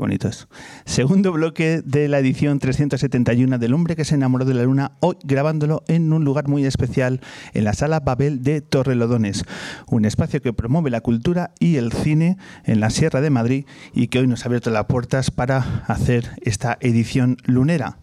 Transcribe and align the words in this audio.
bonito. 0.00 0.30
Segundo 0.84 1.32
bloque 1.32 1.82
de 1.84 2.08
la 2.08 2.18
edición 2.18 2.58
371 2.58 3.58
del 3.58 3.74
hombre 3.74 3.96
que 3.96 4.04
se 4.04 4.14
enamoró 4.16 4.44
de 4.44 4.54
la 4.54 4.64
luna, 4.64 4.92
hoy 5.00 5.16
grabándolo 5.22 5.82
en 5.88 6.12
un 6.12 6.24
lugar 6.24 6.48
muy 6.48 6.64
especial, 6.64 7.20
en 7.54 7.64
la 7.64 7.74
Sala 7.74 8.00
Babel 8.00 8.42
de 8.42 8.60
Torrelodones, 8.60 9.44
un 9.86 10.04
espacio 10.04 10.42
que 10.42 10.52
promueve 10.52 10.90
la 10.90 11.00
cultura 11.00 11.52
y 11.60 11.76
el 11.76 11.92
cine 11.92 12.38
en 12.64 12.80
la 12.80 12.90
Sierra 12.90 13.20
de 13.20 13.30
Madrid 13.30 13.66
y 13.94 14.08
que 14.08 14.18
hoy 14.18 14.26
nos 14.26 14.42
ha 14.42 14.48
abierto 14.48 14.70
las 14.70 14.86
puertas 14.86 15.30
para 15.30 15.84
hacer 15.86 16.30
esta 16.42 16.78
edición 16.80 17.36
lunera 17.44 17.98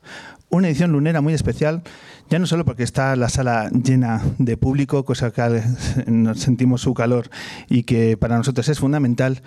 una 0.50 0.70
edición 0.70 0.92
lunera 0.92 1.22
muy 1.22 1.34
especial, 1.34 1.84
ya 2.30 2.40
no 2.40 2.45
solo 2.45 2.66
porque 2.66 2.84
está 2.84 3.16
la 3.16 3.30
sala 3.30 3.70
llena 3.70 4.22
de 4.38 4.58
público, 4.58 5.05
cosa 5.05 5.31
que 5.31 5.63
nos 6.08 6.40
sentimos 6.40 6.81
su 6.81 6.94
calor 6.94 7.30
y 7.70 7.84
que 7.84 8.17
para 8.17 8.38
nosotros 8.38 8.67
es 8.70 8.80
fundamental, 8.80 9.41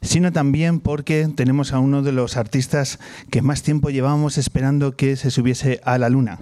sino 0.00 0.32
también 0.32 0.80
porque 0.80 1.28
tenemos 1.34 1.72
a 1.72 1.78
uno 1.78 2.02
de 2.02 2.12
los 2.12 2.36
artistas 2.36 2.98
que 3.30 3.42
más 3.42 3.62
tiempo 3.62 3.90
llevábamos 3.90 4.38
esperando 4.38 4.96
que 4.96 5.16
se 5.16 5.30
subiese 5.30 5.80
a 5.84 5.98
la 5.98 6.08
luna. 6.08 6.38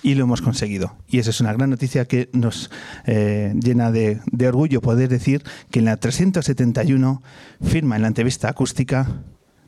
Y 0.00 0.14
lo 0.14 0.22
hemos 0.22 0.42
conseguido. 0.42 0.94
Y 1.08 1.18
esa 1.18 1.30
es 1.30 1.40
una 1.40 1.52
gran 1.52 1.70
noticia 1.70 2.04
que 2.04 2.30
nos 2.32 2.70
eh, 3.04 3.52
llena 3.60 3.90
de, 3.90 4.20
de 4.30 4.48
orgullo 4.48 4.80
poder 4.80 5.08
decir 5.08 5.42
que 5.72 5.80
en 5.80 5.86
la 5.86 5.96
371 5.96 7.20
firma 7.60 7.96
en 7.96 8.02
la 8.02 8.08
entrevista 8.08 8.48
acústica 8.48 9.08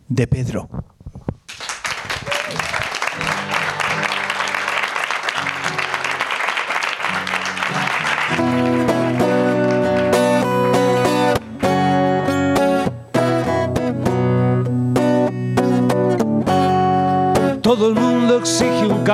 de 0.09 0.29
Pedro. 0.29 0.69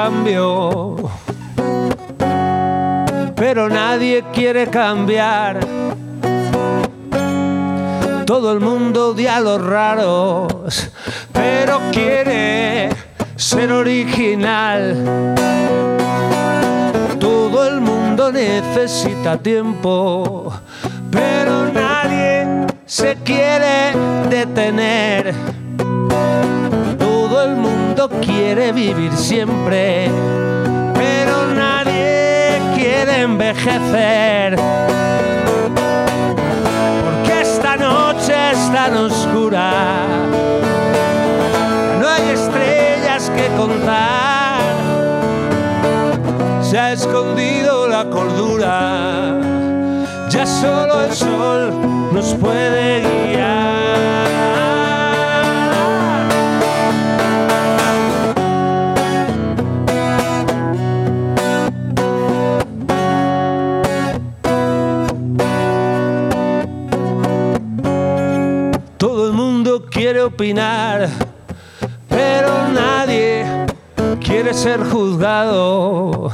Cambio, 0.07 0.95
pero 3.35 3.69
nadie 3.69 4.23
quiere 4.33 4.69
cambiar. 4.69 5.59
Todo 8.25 8.53
el 8.53 8.61
mundo 8.61 9.09
odia 9.09 9.39
a 9.39 9.41
los 9.41 9.61
raros, 9.61 10.93
pero 11.33 11.81
quiere 11.91 12.91
ser 13.34 13.73
original. 13.73 15.34
Todo 17.19 17.67
el 17.67 17.81
mundo 17.81 18.31
necesita 18.31 19.37
tiempo, 19.39 20.55
pero 21.11 21.73
nadie 21.73 22.47
se 22.84 23.17
quiere 23.25 23.93
detener 24.31 25.56
quiere 28.09 28.73
vivir 28.73 29.12
siempre, 29.12 30.11
pero 30.95 31.47
nadie 31.55 32.61
quiere 32.75 33.23
envejecer. 33.23 34.57
Porque 37.05 37.41
esta 37.41 37.77
noche 37.77 38.34
es 38.53 38.73
tan 38.73 38.97
oscura, 38.97 40.05
no 42.01 42.09
hay 42.09 42.31
estrellas 42.31 43.31
que 43.37 43.47
contar. 43.56 44.61
Se 46.61 46.78
ha 46.78 46.93
escondido 46.93 47.88
la 47.88 48.05
cordura, 48.11 49.38
ya 50.28 50.47
solo 50.47 51.05
el 51.05 51.12
sol 51.12 51.73
nos 52.12 52.34
puede 52.34 53.00
guiar. 53.00 54.66
Quiere 70.06 70.22
opinar, 70.22 71.09
pero 72.09 72.69
nadie 72.69 73.44
quiere 74.25 74.55
ser 74.55 74.78
juzgado. 74.84 76.31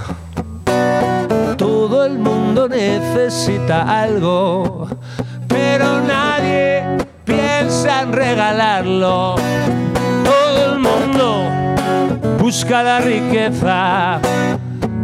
Todo 1.56 2.04
el 2.04 2.18
mundo 2.18 2.68
necesita 2.68 4.02
algo, 4.02 4.88
pero 5.48 6.02
nadie 6.02 6.84
piensa 7.24 8.02
en 8.02 8.12
regalarlo. 8.12 9.36
Todo 10.22 10.74
el 10.74 10.78
mundo 10.78 11.48
busca 12.38 12.82
la 12.82 13.00
riqueza, 13.00 14.20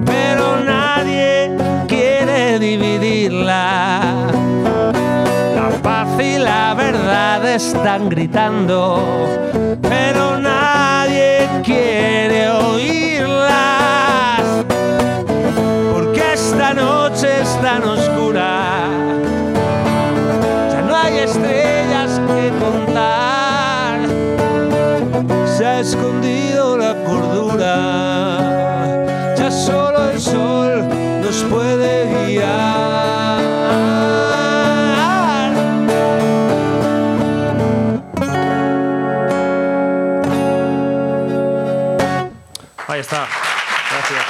pero 0.04 0.62
nadie 0.62 1.56
quiere 1.86 2.58
dividirla 2.58 4.28
y 6.20 6.38
la 6.38 6.74
verdad 6.74 7.46
están 7.46 8.08
gritando, 8.08 9.26
pero 9.82 10.38
nadie 10.38 11.48
quiere 11.62 12.50
oírlas, 12.50 14.40
porque 15.92 16.32
esta 16.32 16.74
noche 16.74 17.28
es 17.42 17.60
tan 17.60 17.84
oscura, 17.84 18.88
ya 20.72 20.82
no 20.82 20.96
hay 20.96 21.18
estrellas 21.18 22.20
que 22.26 22.50
contar, 22.58 24.00
se 25.56 25.66
ha 25.66 25.80
escondido 25.80 26.76
la 26.78 26.94
cordura, 27.04 27.74
ya 29.36 29.50
solo 29.50 30.10
el 30.10 30.20
sol 30.20 30.84
nos 31.22 31.44
puede 31.44 32.26
guiar. 32.26 33.27
Ahí 42.98 43.02
está. 43.02 43.28
Gracias. 43.92 44.26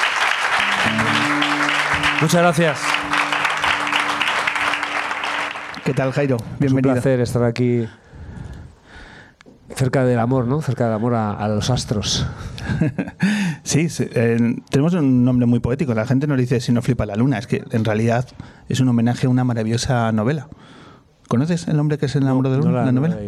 Muchas 2.21 2.43
gracias. 2.43 2.81
¿Qué 5.87 5.95
tal, 5.95 6.13
Jairo? 6.13 6.37
Bienvenido. 6.59 6.93
Es 6.93 6.97
un 6.97 7.03
placer 7.03 7.21
estar 7.21 7.45
aquí 7.45 7.89
cerca 9.75 10.05
del 10.05 10.19
amor, 10.19 10.47
¿no? 10.47 10.61
Cerca 10.61 10.85
del 10.85 10.93
amor 10.93 11.15
a, 11.15 11.49
los 11.49 11.71
astros. 11.71 12.27
sí, 13.63 13.89
tenemos 14.69 14.93
un 14.93 15.25
nombre 15.25 15.47
muy 15.47 15.61
poético. 15.61 15.95
La 15.95 16.05
gente 16.05 16.27
nos 16.27 16.37
dice 16.37 16.61
si 16.61 16.71
no 16.71 16.83
flipa 16.83 17.07
la 17.07 17.17
luna. 17.17 17.39
Es 17.39 17.47
que 17.47 17.65
en 17.71 17.87
realidad 17.87 18.29
es 18.69 18.81
un 18.81 18.89
homenaje 18.89 19.29
a 19.29 19.31
una 19.31 19.45
maravillosa 19.45 20.13
novela. 20.13 20.49
¿Conoces 21.29 21.69
el 21.69 21.79
hombre 21.79 21.99
que 21.99 22.07
es 22.07 22.17
el 22.17 22.23
enamoró 22.23 22.51
de 22.51 22.73
la, 22.73 22.91
novela? 22.91 23.19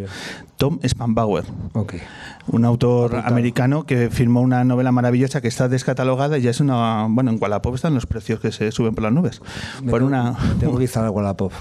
Tom 0.57 0.79
Spanbauer. 0.83 1.45
Okay. 1.75 2.01
Un 2.47 2.65
autor 2.65 3.15
americano 3.15 3.85
que 3.85 4.09
firmó 4.09 4.41
una 4.41 4.65
novela 4.65 4.91
maravillosa 4.91 5.43
que 5.43 5.49
está 5.49 5.69
descatalogada 5.69 6.39
y 6.39 6.43
ya 6.43 6.51
es 6.51 6.61
una. 6.61 7.07
Bueno, 7.11 7.31
en 7.31 7.39
Wallapop 7.39 7.75
están 7.75 7.95
los 7.95 8.07
precios 8.07 8.41
que 8.41 8.53
se 8.53 8.73
suben 8.73 8.95
por 8.95 9.05
las 9.05 9.13
nubes. 9.13 9.43
por 9.89 10.03
una. 10.03 10.35
Tengo 10.59 10.79
que 10.79 10.85
instalar 10.85 11.11
Wallapop. 11.11 11.53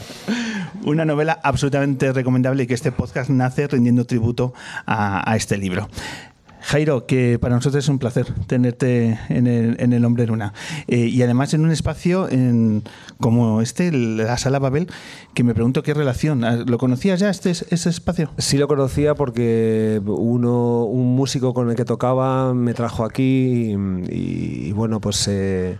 una 0.86 1.04
novela 1.04 1.38
absolutamente 1.42 2.10
recomendable 2.14 2.62
y 2.62 2.66
que 2.66 2.74
este 2.74 2.90
podcast 2.90 3.28
nace 3.28 3.66
rindiendo 3.66 4.06
tributo 4.06 4.54
a, 4.86 5.30
a 5.30 5.36
este 5.36 5.58
libro. 5.58 5.88
Jairo, 6.62 7.06
que 7.06 7.38
para 7.38 7.54
nosotros 7.54 7.84
es 7.84 7.88
un 7.88 7.98
placer 7.98 8.26
tenerte 8.46 9.18
en 9.28 9.46
el, 9.46 9.76
en 9.80 9.92
el 9.92 10.04
Hombre 10.04 10.26
Luna. 10.26 10.52
Eh, 10.88 11.06
y 11.06 11.22
además 11.22 11.54
en 11.54 11.64
un 11.64 11.70
espacio 11.70 12.28
en, 12.28 12.82
como 13.20 13.60
este, 13.60 13.92
la 13.92 14.36
Sala 14.38 14.58
Babel, 14.58 14.88
que 15.34 15.44
me 15.44 15.54
pregunto 15.54 15.82
qué 15.82 15.94
relación. 15.94 16.44
Ah, 16.44 16.56
¿Lo 16.56 16.78
conocías 16.78 17.20
ya 17.20 17.30
este, 17.30 17.50
ese 17.50 17.88
espacio? 17.88 18.30
Sí 18.38 18.58
lo 18.58 18.68
conocía 18.68 19.14
porque 19.14 20.00
uno, 20.04 20.84
un 20.84 21.16
músico 21.16 21.54
con 21.54 21.70
el 21.70 21.76
que 21.76 21.84
tocaba 21.84 22.54
me 22.54 22.74
trajo 22.74 23.04
aquí 23.04 23.74
y, 24.08 24.72
bueno, 24.72 25.00
pues... 25.00 25.28
Eh, 25.28 25.78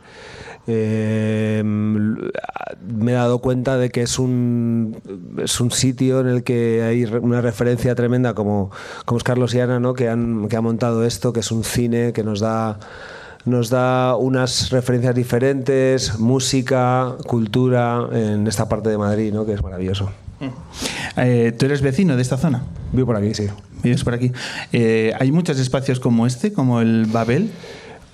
eh, 0.66 1.62
me 1.64 3.12
he 3.12 3.14
dado 3.14 3.38
cuenta 3.38 3.76
de 3.78 3.90
que 3.90 4.02
es 4.02 4.18
un, 4.18 4.96
es 5.42 5.60
un 5.60 5.70
sitio 5.70 6.20
en 6.20 6.28
el 6.28 6.42
que 6.42 6.82
hay 6.82 7.04
una 7.04 7.40
referencia 7.40 7.94
tremenda 7.94 8.34
como, 8.34 8.70
como 9.04 9.18
es 9.18 9.24
Carlos 9.24 9.54
y 9.54 9.60
Ana, 9.60 9.80
¿no? 9.80 9.94
que, 9.94 10.08
han, 10.08 10.48
que 10.48 10.56
ha 10.56 10.60
montado 10.60 11.04
esto, 11.04 11.32
que 11.32 11.40
es 11.40 11.50
un 11.50 11.64
cine 11.64 12.12
que 12.12 12.22
nos 12.22 12.40
da 12.40 12.78
nos 13.46 13.70
da 13.70 14.16
unas 14.16 14.70
referencias 14.70 15.14
diferentes, 15.14 16.18
música, 16.18 17.16
cultura 17.26 18.06
en 18.12 18.46
esta 18.46 18.68
parte 18.68 18.90
de 18.90 18.98
Madrid, 18.98 19.32
¿no? 19.32 19.46
que 19.46 19.54
es 19.54 19.62
maravilloso. 19.62 20.10
Eh, 21.16 21.52
¿Tú 21.58 21.66
eres 21.66 21.80
vecino 21.80 22.16
de 22.16 22.22
esta 22.22 22.36
zona? 22.36 22.64
Vivo 22.92 23.06
por 23.06 23.16
aquí, 23.16 23.34
sí. 23.34 23.46
Vives 23.82 24.04
por 24.04 24.14
aquí. 24.14 24.32
Eh, 24.72 25.12
¿Hay 25.18 25.32
muchos 25.32 25.58
espacios 25.58 26.00
como 26.00 26.26
este, 26.26 26.52
como 26.52 26.80
el 26.80 27.06
Babel? 27.06 27.50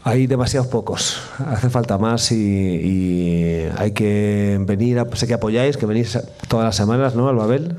Hay 0.06 0.28
demasiados 0.28 0.68
pocos, 0.68 1.20
hace 1.48 1.68
falta 1.68 1.98
más 1.98 2.30
y, 2.30 3.66
hay 3.76 3.90
que 3.90 4.56
venir, 4.60 5.00
a, 5.00 5.16
sé 5.16 5.26
que 5.26 5.34
apoyáis, 5.34 5.76
que 5.76 5.84
venís 5.84 6.16
todas 6.46 6.64
las 6.64 6.76
semanas 6.76 7.16
¿no? 7.16 7.28
al 7.28 7.34
Babel, 7.34 7.74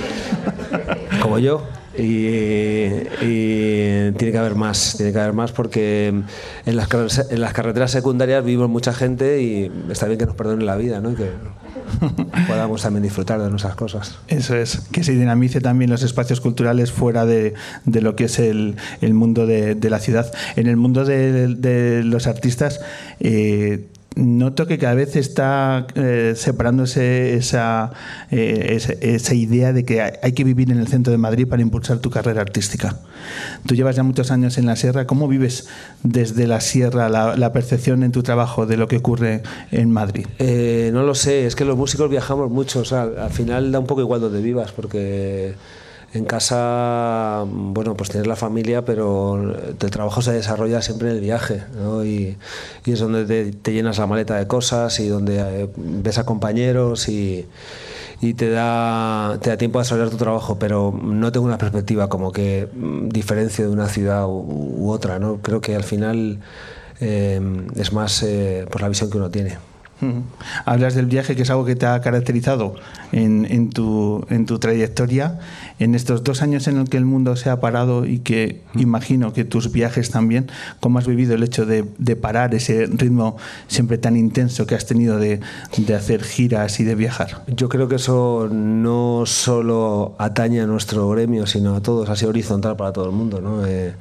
como 1.22 1.38
yo. 1.38 1.66
Y, 1.96 2.90
tiene 4.12 4.32
que 4.32 4.36
haber 4.36 4.54
más, 4.54 4.96
tiene 4.98 5.14
que 5.14 5.18
haber 5.18 5.32
más 5.32 5.52
porque 5.52 6.08
en 6.66 6.76
las, 6.76 6.90
en 7.30 7.40
las 7.40 7.54
carreteras 7.54 7.90
secundarias 7.90 8.44
vivimos 8.44 8.68
mucha 8.68 8.92
gente 8.92 9.40
y 9.40 9.72
está 9.88 10.08
bien 10.08 10.18
que 10.18 10.26
nos 10.26 10.34
perdonen 10.34 10.66
la 10.66 10.76
vida, 10.76 11.00
¿no? 11.00 11.14
podamos 12.46 12.82
también 12.82 13.02
disfrutar 13.02 13.40
de 13.40 13.50
nuestras 13.50 13.74
cosas. 13.74 14.18
Eso 14.28 14.56
es, 14.56 14.80
que 14.92 15.04
se 15.04 15.12
dinamice 15.12 15.60
también 15.60 15.90
los 15.90 16.02
espacios 16.02 16.40
culturales 16.40 16.92
fuera 16.92 17.26
de, 17.26 17.54
de 17.84 18.00
lo 18.00 18.16
que 18.16 18.24
es 18.24 18.38
el, 18.38 18.76
el 19.00 19.14
mundo 19.14 19.46
de, 19.46 19.76
la 19.90 19.98
ciudad. 19.98 20.32
En 20.56 20.66
el 20.66 20.76
mundo 20.76 21.04
de, 21.04 21.48
de 21.54 22.02
los 22.04 22.26
artistas, 22.26 22.80
eh, 23.18 23.88
noto 24.16 24.66
que 24.66 24.78
cada 24.78 24.94
vez 24.94 25.16
está 25.16 25.86
eh, 25.94 26.34
separándose 26.36 27.34
esa, 27.34 27.92
eh, 28.30 28.78
esa, 29.00 29.34
idea 29.34 29.72
de 29.72 29.84
que 29.84 30.00
hay, 30.00 30.32
que 30.32 30.44
vivir 30.44 30.70
en 30.70 30.78
el 30.78 30.88
centro 30.88 31.10
de 31.10 31.18
Madrid 31.18 31.46
para 31.46 31.62
impulsar 31.62 31.98
tu 31.98 32.10
carrera 32.10 32.42
artística. 32.42 32.98
Tú 33.66 33.74
llevas 33.74 33.96
ya 33.96 34.02
muchos 34.02 34.30
años 34.30 34.58
en 34.58 34.66
la 34.66 34.76
sierra, 34.76 35.06
¿cómo 35.06 35.28
vives 35.28 35.68
desde 36.02 36.46
la 36.46 36.60
sierra 36.60 37.08
la, 37.08 37.52
percepción 37.52 38.02
en 38.02 38.12
tu 38.12 38.22
trabajo 38.22 38.66
de 38.66 38.76
lo 38.76 38.88
que 38.88 38.96
ocurre 38.96 39.42
en 39.70 39.90
Madrid? 39.90 40.26
Eh, 40.38 40.90
no 40.92 41.02
lo 41.02 41.14
sé, 41.14 41.46
es 41.46 41.54
que 41.54 41.64
los 41.64 41.76
músicos 41.76 42.10
viajamos 42.10 42.50
mucho, 42.50 42.82
al 42.94 43.30
final 43.30 43.72
da 43.72 43.78
un 43.78 43.86
poco 43.86 44.00
igual 44.00 44.20
donde 44.20 44.40
vivas, 44.40 44.72
porque 44.72 45.54
en 46.12 46.24
casa, 46.24 47.44
bueno, 47.46 47.96
pues 47.96 48.10
tienes 48.10 48.26
la 48.26 48.36
familia, 48.36 48.84
pero 48.84 49.54
el 49.68 49.90
trabajo 49.90 50.22
se 50.22 50.32
desarrolla 50.32 50.82
siempre 50.82 51.10
en 51.10 51.16
el 51.16 51.20
viaje, 51.20 51.62
¿no? 51.76 52.04
Y, 52.04 52.36
es 52.84 52.98
donde 52.98 53.52
te, 53.52 53.72
llenas 53.72 53.98
la 53.98 54.06
maleta 54.06 54.36
de 54.36 54.48
cosas 54.48 54.98
y 54.98 55.08
donde 55.08 55.38
eh, 55.38 55.68
ves 55.76 56.18
a 56.18 56.24
compañeros 56.24 57.08
y, 57.08 57.46
y 58.20 58.34
te 58.34 58.50
da, 58.50 59.38
te 59.40 59.50
da 59.50 59.56
tiempo 59.56 59.78
a 59.78 59.82
desarrollar 59.82 60.10
tu 60.10 60.16
trabajo, 60.16 60.58
pero 60.58 60.92
no 61.00 61.30
tengo 61.30 61.46
una 61.46 61.58
perspectiva 61.58 62.08
como 62.08 62.32
que 62.32 62.68
mm, 62.72 63.08
diferencie 63.10 63.64
de 63.64 63.70
una 63.70 63.88
ciudad 63.88 64.26
u, 64.26 64.74
u 64.78 64.90
otra, 64.90 65.20
¿no? 65.20 65.38
Creo 65.38 65.60
que 65.60 65.76
al 65.76 65.84
final 65.84 66.40
eh, 67.00 67.40
es 67.76 67.92
más 67.92 68.22
eh, 68.22 68.66
pues 68.70 68.82
la 68.82 68.88
visión 68.88 69.10
que 69.10 69.18
uno 69.18 69.30
tiene. 69.30 69.69
Hablas 70.64 70.94
del 70.94 71.06
viaje, 71.06 71.36
que 71.36 71.42
es 71.42 71.50
algo 71.50 71.64
que 71.64 71.76
te 71.76 71.86
ha 71.86 72.00
caracterizado 72.00 72.74
en, 73.12 73.46
en 73.50 73.70
tu, 73.70 74.26
en 74.30 74.46
tu 74.46 74.58
trayectoria. 74.58 75.38
En 75.78 75.94
estos 75.94 76.24
dos 76.24 76.42
años 76.42 76.66
en 76.68 76.78
los 76.78 76.88
que 76.88 76.96
el 76.96 77.04
mundo 77.04 77.36
se 77.36 77.50
ha 77.50 77.60
parado 77.60 78.06
y 78.06 78.20
que 78.20 78.62
imagino 78.74 79.32
que 79.32 79.44
tus 79.44 79.72
viajes 79.72 80.10
también, 80.10 80.50
¿cómo 80.80 80.98
has 80.98 81.06
vivido 81.06 81.34
el 81.34 81.42
hecho 81.42 81.66
de, 81.66 81.84
de 81.98 82.16
parar 82.16 82.54
ese 82.54 82.86
ritmo 82.86 83.36
siempre 83.68 83.98
tan 83.98 84.16
intenso 84.16 84.66
que 84.66 84.74
has 84.74 84.86
tenido 84.86 85.18
de, 85.18 85.40
de 85.76 85.94
hacer 85.94 86.22
giras 86.22 86.80
y 86.80 86.84
de 86.84 86.94
viajar? 86.94 87.44
Yo 87.46 87.68
creo 87.68 87.88
que 87.88 87.96
eso 87.96 88.48
no 88.50 89.24
solo 89.26 90.14
atañe 90.18 90.60
a 90.60 90.66
nuestro 90.66 91.08
gremio, 91.10 91.46
sino 91.46 91.74
a 91.74 91.80
todos, 91.82 92.08
ha 92.08 92.16
sido 92.16 92.30
horizontal 92.30 92.76
para 92.76 92.92
todo 92.92 93.06
el 93.06 93.12
mundo. 93.12 93.40
¿no? 93.40 93.66
Eh, 93.66 93.94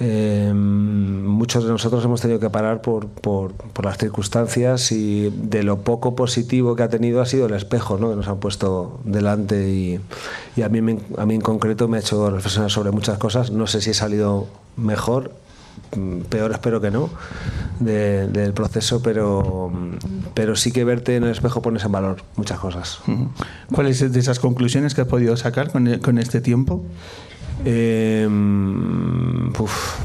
eh, 0.00 0.52
muchos 0.54 1.64
de 1.64 1.70
nosotros 1.70 2.02
hemos 2.04 2.20
tenido 2.20 2.40
que 2.40 2.48
parar 2.50 2.80
por, 2.80 3.06
por, 3.08 3.52
por, 3.52 3.84
las 3.84 3.98
circunstancias 3.98 4.92
y 4.92 5.30
de 5.30 5.62
lo 5.62 5.80
poco 5.82 6.14
positivo 6.16 6.74
que 6.74 6.82
ha 6.82 6.88
tenido 6.88 7.20
ha 7.20 7.26
sido 7.26 7.46
el 7.46 7.54
espejo 7.54 7.98
¿no? 7.98 8.08
que 8.10 8.16
nos 8.16 8.26
han 8.28 8.38
puesto 8.38 9.00
delante 9.04 9.68
y, 9.70 10.00
y 10.56 10.62
a, 10.62 10.68
mí, 10.70 10.80
me- 10.80 10.98
a 11.18 11.26
mí 11.26 11.34
en 11.34 11.40
concreto 11.42 11.86
me 11.86 11.98
ha 11.98 12.00
hecho 12.00 12.30
reflexionar 12.30 12.70
sobre 12.70 12.90
muchas 12.90 13.18
cosas. 13.18 13.50
No 13.50 13.66
sé 13.66 13.80
si 13.82 13.90
he 13.90 13.94
salido 13.94 14.46
mejor, 14.76 15.32
mm, 15.96 16.20
peor 16.30 16.52
espero 16.52 16.80
que 16.80 16.90
no, 16.90 17.10
de- 17.78 18.26
del 18.28 18.54
proceso, 18.54 19.02
pero, 19.02 19.70
pero 20.34 20.56
sí 20.56 20.72
que 20.72 20.84
verte 20.84 21.16
en 21.16 21.24
el 21.24 21.30
espejo 21.30 21.60
pones 21.60 21.84
en 21.84 21.92
valor 21.92 22.22
muchas 22.36 22.58
cosas. 22.58 23.00
¿Cuáles 23.72 24.12
de 24.12 24.18
esas 24.18 24.38
conclusiones 24.40 24.94
que 24.94 25.02
has 25.02 25.06
podido 25.08 25.36
sacar 25.36 25.70
con, 25.70 25.98
con 25.98 26.16
este 26.18 26.40
tiempo? 26.40 26.82
Eh, 27.64 28.26
uf. 29.58 29.98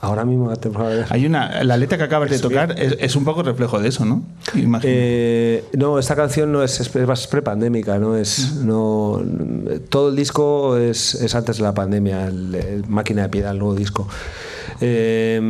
Ahora 0.00 0.26
mismo 0.26 0.54
te- 0.56 0.70
Hay 1.08 1.24
una, 1.24 1.64
la 1.64 1.78
letra 1.78 1.96
que 1.96 2.04
acabas 2.04 2.28
de 2.28 2.38
tocar 2.38 2.78
es, 2.78 2.94
es 3.00 3.16
un 3.16 3.24
poco 3.24 3.42
reflejo 3.42 3.80
de 3.80 3.88
eso, 3.88 4.04
¿no? 4.04 4.22
Eh, 4.86 5.64
no, 5.78 5.98
esta 5.98 6.14
canción 6.14 6.52
no 6.52 6.62
es, 6.62 6.78
es 6.78 6.94
más 7.06 7.26
prepandémica, 7.26 7.98
no 7.98 8.14
es, 8.14 8.56
no, 8.56 9.22
todo 9.88 10.10
el 10.10 10.16
disco 10.16 10.76
es, 10.76 11.14
es 11.14 11.34
antes 11.34 11.56
de 11.56 11.62
la 11.62 11.72
pandemia, 11.72 12.26
el, 12.26 12.54
el 12.54 12.86
Máquina 12.86 13.22
de 13.22 13.28
Piedad, 13.30 13.52
el 13.52 13.58
nuevo 13.60 13.74
disco. 13.74 14.06
Eh, 14.80 15.40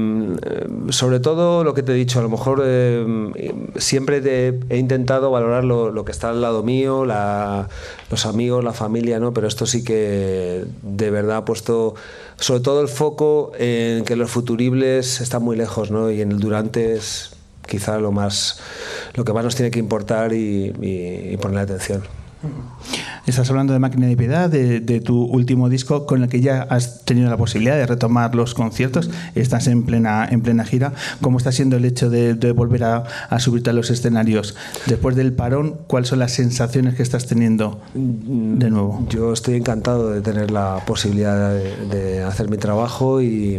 sobre 0.91 1.21
todo 1.21 1.65
lo 1.65 1.75
que 1.75 1.83
te 1.83 1.93
he 1.93 1.95
dicho, 1.95 2.19
a 2.19 2.23
lo 2.23 2.29
mejor 2.29 2.63
eh, 2.65 3.53
siempre 3.77 4.21
te- 4.21 4.61
he 4.69 4.77
intentado 4.79 5.31
valorar 5.31 5.65
lo, 5.65 5.91
lo 5.91 6.05
que 6.05 6.13
está 6.13 6.31
al 6.31 6.41
lado 6.41 6.63
mío, 6.63 7.05
la- 7.05 7.69
los 8.11 8.27
amigos, 8.27 8.63
la 8.63 8.73
familia, 8.73 9.19
¿no? 9.21 9.33
pero 9.33 9.49
esto 9.49 9.67
sí 9.67 9.83
que 9.85 10.65
de 10.83 11.11
verdad 11.11 11.39
ha 11.39 11.45
puesto 11.45 11.95
sobre 12.37 12.61
todo 12.61 12.81
el 12.83 12.89
foco 12.89 13.53
en 13.59 14.05
que 14.05 14.17
los 14.17 14.31
futuribles 14.31 15.21
están 15.21 15.43
muy 15.43 15.57
lejos 15.57 15.91
¿no? 15.91 16.11
y 16.11 16.21
en 16.21 16.33
el 16.33 16.41
durante 16.41 16.95
es 16.95 17.31
quizá 17.67 17.99
lo 17.99 18.13
más 18.13 18.61
lo 19.15 19.25
que 19.25 19.33
más 19.33 19.43
nos 19.45 19.55
tiene 19.57 19.71
que 19.71 19.79
importar 19.79 20.33
y, 20.35 20.73
y, 20.83 21.33
y 21.33 21.37
ponerle 21.39 21.63
atención. 21.63 22.03
Estás 23.27 23.49
hablando 23.49 23.73
de 23.73 23.79
Máquina 23.79 24.07
de 24.07 24.19
Piedad, 24.19 24.51
de, 24.51 24.81
de, 24.81 25.01
tu 25.01 25.25
último 25.25 25.71
disco 25.71 26.05
con 26.05 26.23
el 26.23 26.29
que 26.29 26.43
ya 26.43 26.63
has 26.63 27.05
tenido 27.07 27.31
la 27.31 27.39
posibilidad 27.39 27.75
de 27.75 27.87
retomar 27.87 28.35
los 28.35 28.53
conciertos. 28.53 29.09
Estás 29.35 29.67
en 29.67 29.85
plena, 29.85 30.29
en 30.31 30.43
plena 30.43 30.65
gira. 30.65 30.93
¿Cómo 31.23 31.39
está 31.39 31.51
siendo 31.51 31.77
el 31.79 31.87
hecho 31.87 32.11
de, 32.11 32.35
de 32.35 32.53
volver 32.53 32.85
a, 32.85 33.05
a, 33.31 33.41
subirte 33.41 33.71
a 33.71 33.73
los 33.73 33.91
escenarios? 33.91 34.55
Después 34.85 35.17
del 35.17 35.33
parón, 35.33 35.79
¿cuáles 35.87 36.11
son 36.11 36.19
las 36.19 36.33
sensaciones 36.33 36.97
que 36.97 37.03
estás 37.03 37.27
teniendo 37.27 37.81
de 37.95 38.71
nuevo? 38.71 39.07
Yo 39.09 39.33
estoy 39.33 39.55
encantado 39.55 40.11
de 40.11 40.21
tener 40.21 40.51
la 40.51 40.83
posibilidad 40.87 41.51
de, 41.51 41.87
de 41.87 42.23
hacer 42.23 42.51
mi 42.51 42.59
trabajo 42.59 43.23
y, 43.23 43.59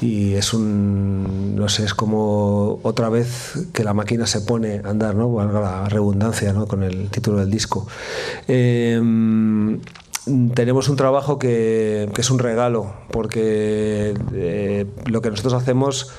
y, 0.00 0.34
es 0.34 0.54
un, 0.54 1.56
no 1.56 1.68
sé, 1.68 1.84
es 1.84 1.94
como 1.94 2.80
otra 2.82 3.08
vez 3.08 3.66
que 3.72 3.84
la 3.84 3.94
máquina 3.94 4.26
se 4.26 4.40
pone 4.40 4.80
a 4.84 4.90
andar, 4.90 5.14
¿no? 5.14 5.32
Valga 5.32 5.60
la 5.60 5.88
redundancia, 5.88 6.52
¿no? 6.52 6.66
Con 6.66 6.82
el 6.82 7.10
título 7.10 7.38
del 7.38 7.50
disco. 7.50 7.86
Eh, 8.48 9.00
tenemos 10.54 10.88
un 10.88 10.96
trabajo 10.96 11.38
que, 11.38 12.10
que, 12.14 12.20
es 12.20 12.30
un 12.30 12.38
regalo, 12.38 12.92
porque 13.10 14.14
eh, 14.34 14.86
lo 15.06 15.22
que 15.22 15.30
nosotros 15.30 15.54
hacemos 15.54 16.10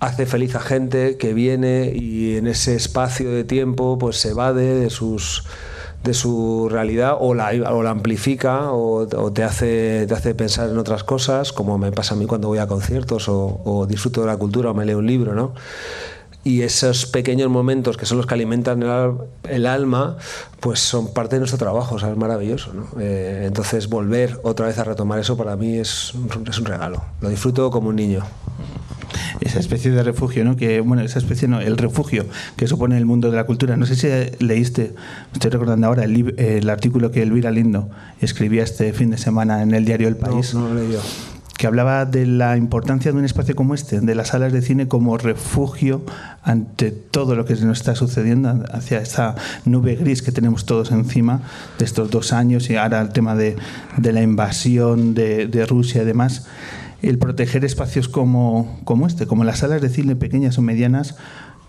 hace 0.00 0.26
feliz 0.26 0.54
a 0.54 0.60
gente 0.60 1.16
que 1.16 1.32
viene 1.32 1.92
y 1.94 2.36
en 2.36 2.46
ese 2.46 2.74
espacio 2.74 3.30
de 3.30 3.44
tiempo 3.44 3.96
pues 3.98 4.18
se 4.18 4.30
evade 4.30 4.74
de 4.74 4.90
sus 4.90 5.44
de 6.06 6.14
su 6.14 6.68
realidad 6.70 7.16
o 7.18 7.34
la, 7.34 7.50
o 7.70 7.82
la 7.82 7.90
amplifica 7.90 8.70
o, 8.70 9.02
o, 9.02 9.32
te, 9.32 9.42
hace, 9.42 10.06
te 10.06 10.14
hace 10.14 10.34
pensar 10.34 10.70
en 10.70 10.78
otras 10.78 11.04
cosas, 11.04 11.52
como 11.52 11.76
me 11.78 11.92
pasa 11.92 12.14
a 12.14 12.16
mí 12.16 12.26
cuando 12.26 12.48
voy 12.48 12.58
a 12.58 12.66
conciertos 12.66 13.28
o, 13.28 13.60
o 13.64 13.86
disfruto 13.86 14.20
de 14.20 14.28
la 14.28 14.36
cultura 14.36 14.70
o 14.70 14.74
me 14.74 14.84
leo 14.84 14.98
un 14.98 15.06
libro, 15.06 15.34
¿no? 15.34 15.52
y 16.46 16.62
esos 16.62 17.06
pequeños 17.06 17.50
momentos 17.50 17.96
que 17.96 18.06
son 18.06 18.18
los 18.18 18.26
que 18.26 18.34
alimentan 18.34 18.80
el, 18.80 19.14
el 19.48 19.66
alma, 19.66 20.16
pues 20.60 20.78
son 20.78 21.12
parte 21.12 21.34
de 21.34 21.40
nuestro 21.40 21.58
trabajo, 21.58 21.96
o 21.96 21.98
sea, 21.98 22.08
es 22.12 22.16
maravilloso. 22.16 22.72
¿no? 22.72 22.86
Eh, 23.00 23.42
entonces, 23.46 23.88
volver 23.88 24.38
otra 24.44 24.66
vez 24.66 24.78
a 24.78 24.84
retomar 24.84 25.18
eso 25.18 25.36
para 25.36 25.56
mí 25.56 25.76
es 25.76 26.14
es 26.48 26.58
un 26.58 26.64
regalo. 26.66 27.02
Lo 27.20 27.30
disfruto 27.30 27.68
como 27.72 27.88
un 27.88 27.96
niño 27.96 28.22
esa 29.46 29.60
especie 29.60 29.90
de 29.90 30.02
refugio, 30.02 30.44
¿no? 30.44 30.56
Que 30.56 30.80
bueno, 30.80 31.02
esa 31.02 31.18
especie 31.18 31.48
no, 31.48 31.60
el 31.60 31.76
refugio 31.76 32.26
que 32.56 32.66
supone 32.66 32.96
el 32.96 33.06
mundo 33.06 33.30
de 33.30 33.36
la 33.36 33.44
cultura. 33.44 33.76
No 33.76 33.86
sé 33.86 33.96
si 33.96 34.44
leíste, 34.44 34.94
estoy 35.32 35.50
recordando 35.50 35.86
ahora 35.86 36.04
el, 36.04 36.34
el 36.38 36.68
artículo 36.68 37.10
que 37.10 37.22
Elvira 37.22 37.50
Lindo 37.50 37.88
escribía 38.20 38.62
este 38.62 38.92
fin 38.92 39.10
de 39.10 39.18
semana 39.18 39.62
en 39.62 39.72
el 39.74 39.84
diario 39.84 40.08
El 40.08 40.16
País. 40.16 40.54
No, 40.54 40.68
no 40.68 40.74
lo 40.74 40.80
leí 40.80 40.92
yo 40.92 41.00
que 41.56 41.66
hablaba 41.66 42.04
de 42.04 42.26
la 42.26 42.56
importancia 42.56 43.12
de 43.12 43.18
un 43.18 43.24
espacio 43.24 43.56
como 43.56 43.74
este, 43.74 44.00
de 44.00 44.14
las 44.14 44.28
salas 44.28 44.52
de 44.52 44.60
cine 44.60 44.88
como 44.88 45.16
refugio 45.16 46.04
ante 46.42 46.90
todo 46.90 47.34
lo 47.34 47.44
que 47.44 47.54
nos 47.54 47.78
está 47.78 47.94
sucediendo, 47.94 48.62
hacia 48.72 48.98
esta 48.98 49.34
nube 49.64 49.96
gris 49.96 50.22
que 50.22 50.32
tenemos 50.32 50.66
todos 50.66 50.90
encima 50.90 51.40
de 51.78 51.84
estos 51.84 52.10
dos 52.10 52.32
años 52.32 52.68
y 52.68 52.76
ahora 52.76 53.00
el 53.00 53.10
tema 53.10 53.34
de, 53.34 53.56
de 53.96 54.12
la 54.12 54.22
invasión 54.22 55.14
de, 55.14 55.46
de, 55.46 55.66
Rusia 55.66 56.02
y 56.02 56.04
demás. 56.04 56.46
El 57.02 57.18
proteger 57.18 57.64
espacios 57.64 58.08
como, 58.08 58.80
como 58.84 59.06
este, 59.06 59.26
como 59.26 59.44
las 59.44 59.60
salas 59.60 59.82
de 59.82 59.88
cine 59.88 60.16
pequeñas 60.16 60.58
o 60.58 60.62
medianas, 60.62 61.16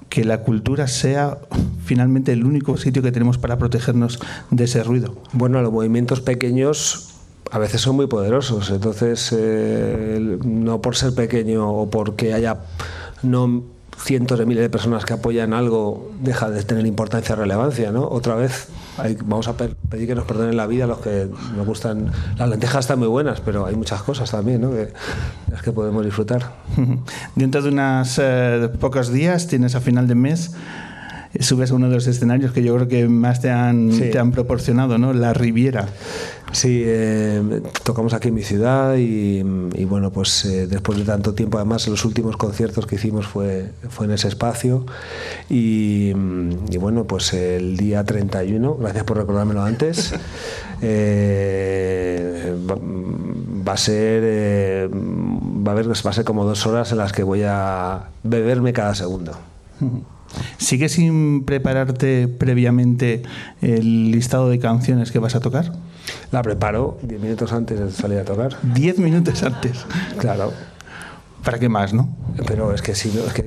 que 0.09 0.23
la 0.23 0.41
cultura 0.41 0.87
sea 0.87 1.37
finalmente 1.83 2.31
el 2.31 2.45
único 2.45 2.77
sitio 2.77 3.01
que 3.01 3.11
tenemos 3.11 3.37
para 3.37 3.57
protegernos 3.57 4.19
de 4.51 4.63
ese 4.63 4.83
ruido. 4.83 5.15
Bueno, 5.33 5.61
los 5.61 5.71
movimientos 5.71 6.21
pequeños 6.21 7.13
a 7.51 7.59
veces 7.59 7.81
son 7.81 7.95
muy 7.95 8.07
poderosos. 8.07 8.69
Entonces, 8.69 9.33
eh, 9.37 10.37
no 10.43 10.81
por 10.81 10.95
ser 10.95 11.13
pequeño 11.13 11.69
o 11.69 11.89
porque 11.89 12.33
haya 12.33 12.61
no 13.23 13.63
cientos 13.97 14.37
de 14.39 14.45
miles 14.45 14.63
de 14.63 14.69
personas 14.69 15.05
que 15.05 15.13
apoyan 15.13 15.53
algo, 15.53 16.11
deja 16.21 16.49
de 16.49 16.63
tener 16.63 16.85
importancia 16.85 17.33
o 17.33 17.37
relevancia, 17.37 17.91
¿no? 17.91 18.07
Otra 18.07 18.35
vez, 18.35 18.69
vamos 19.25 19.47
a 19.47 19.57
pedir 19.57 20.07
que 20.07 20.15
nos 20.15 20.25
perdonen 20.25 20.55
la 20.55 20.67
vida 20.67 20.87
los 20.87 20.99
que 20.99 21.29
nos 21.55 21.65
gustan. 21.65 22.11
Las 22.37 22.49
lentejas 22.49 22.85
están 22.85 22.99
muy 22.99 23.07
buenas, 23.07 23.41
pero 23.41 23.65
hay 23.65 23.75
muchas 23.75 24.01
cosas 24.03 24.29
también, 24.31 24.61
¿no? 24.61 24.71
Que, 24.71 24.93
las 25.51 25.61
que 25.61 25.71
podemos 25.71 26.05
disfrutar. 26.05 26.53
Dentro 27.35 27.61
de 27.61 27.69
unos 27.69 28.19
eh, 28.21 28.69
pocos 28.79 29.11
días, 29.11 29.47
tienes 29.47 29.75
a 29.75 29.81
final 29.81 30.07
de 30.07 30.15
mes 30.15 30.51
subes 31.39 31.71
a 31.71 31.75
uno 31.75 31.89
de 31.89 31.95
los 31.95 32.07
escenarios 32.07 32.51
que 32.51 32.63
yo 32.63 32.75
creo 32.75 32.87
que 32.87 33.07
más 33.07 33.41
te 33.41 33.49
han, 33.49 33.89
te 33.89 34.17
han 34.17 34.31
proporcionado, 34.31 34.97
¿no? 34.97 35.13
La 35.13 35.33
Riviera. 35.33 35.87
Sí, 36.53 36.81
eh, 36.85 37.61
tocamos 37.83 38.13
aquí 38.13 38.29
en 38.29 38.33
mi 38.33 38.43
ciudad 38.43 38.95
y, 38.95 39.43
bueno, 39.83 40.11
pues 40.11 40.45
eh, 40.45 40.65
después 40.67 40.97
de 40.97 41.03
tanto 41.03 41.33
tiempo, 41.33 41.57
además 41.57 41.87
los 41.89 42.05
últimos 42.05 42.37
conciertos 42.37 42.87
que 42.87 42.95
hicimos 42.95 43.27
fue, 43.27 43.71
fue 43.89 44.05
en 44.05 44.13
ese 44.13 44.29
espacio 44.29 44.85
y, 45.49 46.13
bueno, 46.79 47.03
pues 47.03 47.33
el 47.33 47.75
día 47.75 48.03
31, 48.03 48.77
gracias 48.77 49.03
por 49.03 49.17
recordármelo 49.17 49.61
antes, 49.61 50.13
eh, 50.81 52.55
va, 53.67 53.73
a 53.73 53.77
ser, 53.77 54.89
va, 54.89 55.71
a 55.71 55.73
haber, 55.73 55.89
va 55.89 56.09
a 56.09 56.13
ser 56.13 56.23
como 56.23 56.45
dos 56.45 56.65
horas 56.65 56.93
en 56.93 56.99
las 56.99 57.11
que 57.11 57.23
voy 57.23 57.43
a 57.45 58.05
beberme 58.23 58.71
cada 58.71 58.95
segundo. 58.95 59.33
¿Sigues 60.57 60.93
sin 60.93 61.43
prepararte 61.45 62.27
previamente 62.27 63.23
el 63.61 64.11
listado 64.11 64.49
de 64.49 64.59
canciones 64.59 65.11
que 65.11 65.19
vas 65.19 65.35
a 65.35 65.39
tocar? 65.39 65.73
La 66.31 66.41
preparo 66.41 66.97
10 67.03 67.21
minutos 67.21 67.51
antes 67.51 67.79
de 67.79 67.91
salir 67.91 68.19
a 68.19 68.25
tocar. 68.25 68.57
10 68.63 68.99
minutos 68.99 69.43
antes. 69.43 69.85
Claro. 70.17 70.53
¿Para 71.43 71.59
qué 71.59 71.69
más, 71.69 71.93
no? 71.93 72.09
Pero 72.45 72.73
es 72.73 72.81
que 72.81 72.93
sí, 72.93 73.11
es 73.25 73.31
que 73.31 73.45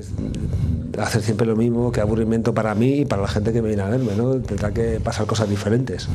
hacer 0.99 1.21
siempre 1.21 1.45
lo 1.45 1.55
mismo, 1.55 1.91
que 1.91 2.01
aburrimiento 2.01 2.53
para 2.53 2.73
mí 2.73 3.01
y 3.01 3.05
para 3.05 3.21
la 3.21 3.27
gente 3.27 3.53
que 3.53 3.61
me 3.61 3.67
viene 3.67 3.83
a 3.83 3.89
verme, 3.89 4.15
¿no? 4.15 4.37
Tendrá 4.37 4.71
que 4.71 4.99
pasar 4.99 5.27
cosas 5.27 5.49
diferentes. 5.49 6.09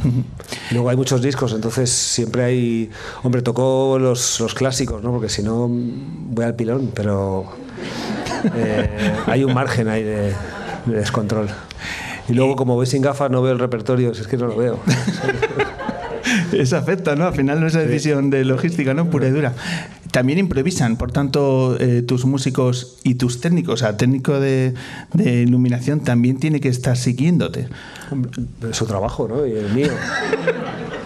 Luego 0.72 0.90
hay 0.90 0.96
muchos 0.96 1.22
discos, 1.22 1.52
entonces 1.52 1.90
siempre 1.90 2.44
hay. 2.44 2.90
Hombre, 3.22 3.42
tocó 3.42 3.98
los, 4.00 4.40
los 4.40 4.54
clásicos, 4.54 5.02
¿no? 5.02 5.12
Porque 5.12 5.28
si 5.28 5.42
no, 5.42 5.68
voy 5.68 6.44
al 6.44 6.56
pilón, 6.56 6.90
pero 6.92 7.52
eh, 8.54 8.90
hay 9.26 9.44
un 9.44 9.54
margen 9.54 9.88
ahí 9.88 10.02
de 10.02 10.32
descontrol. 10.86 11.48
Y 12.28 12.32
luego, 12.32 12.56
como 12.56 12.74
voy 12.74 12.86
sin 12.86 13.02
gafas, 13.02 13.30
no 13.30 13.42
veo 13.42 13.52
el 13.52 13.58
repertorio, 13.58 14.10
es 14.10 14.26
que 14.26 14.36
no 14.36 14.46
lo 14.46 14.56
veo. 14.56 14.80
Eso 16.52 16.76
afecta, 16.76 17.14
¿no? 17.14 17.26
Al 17.26 17.34
final 17.34 17.60
no 17.60 17.66
es 17.66 17.74
decisión 17.74 18.30
de 18.30 18.44
logística, 18.44 18.94
¿no? 18.94 19.08
Pura 19.10 19.28
y 19.28 19.30
dura. 19.30 19.52
También 20.10 20.38
improvisan, 20.38 20.96
por 20.96 21.12
tanto, 21.12 21.76
eh, 21.78 22.02
tus 22.02 22.24
músicos 22.24 22.98
y 23.04 23.14
tus 23.14 23.40
técnicos, 23.40 23.74
o 23.74 23.76
sea, 23.76 23.96
técnico 23.96 24.40
de, 24.40 24.74
iluminación 25.14 26.00
también 26.00 26.38
tiene 26.38 26.60
que 26.60 26.68
estar 26.68 26.96
siguiéndote. 26.96 27.68
Es 28.68 28.76
su 28.76 28.86
trabajo, 28.86 29.28
¿no? 29.28 29.46
Y 29.46 29.52
el 29.52 29.72
mío. 29.72 29.92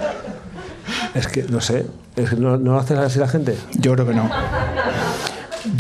es 1.15 1.27
que, 1.27 1.43
no 1.45 1.61
sé, 1.61 1.87
es 2.17 2.31
que 2.31 2.37
no, 2.37 2.57
¿no 2.57 2.73
lo 2.73 2.79
hace 2.79 2.95
así 2.95 3.19
la 3.19 3.29
gente? 3.29 3.57
Yo 3.79 3.93
creo 3.95 4.07
que 4.07 4.15
no. 4.15 4.31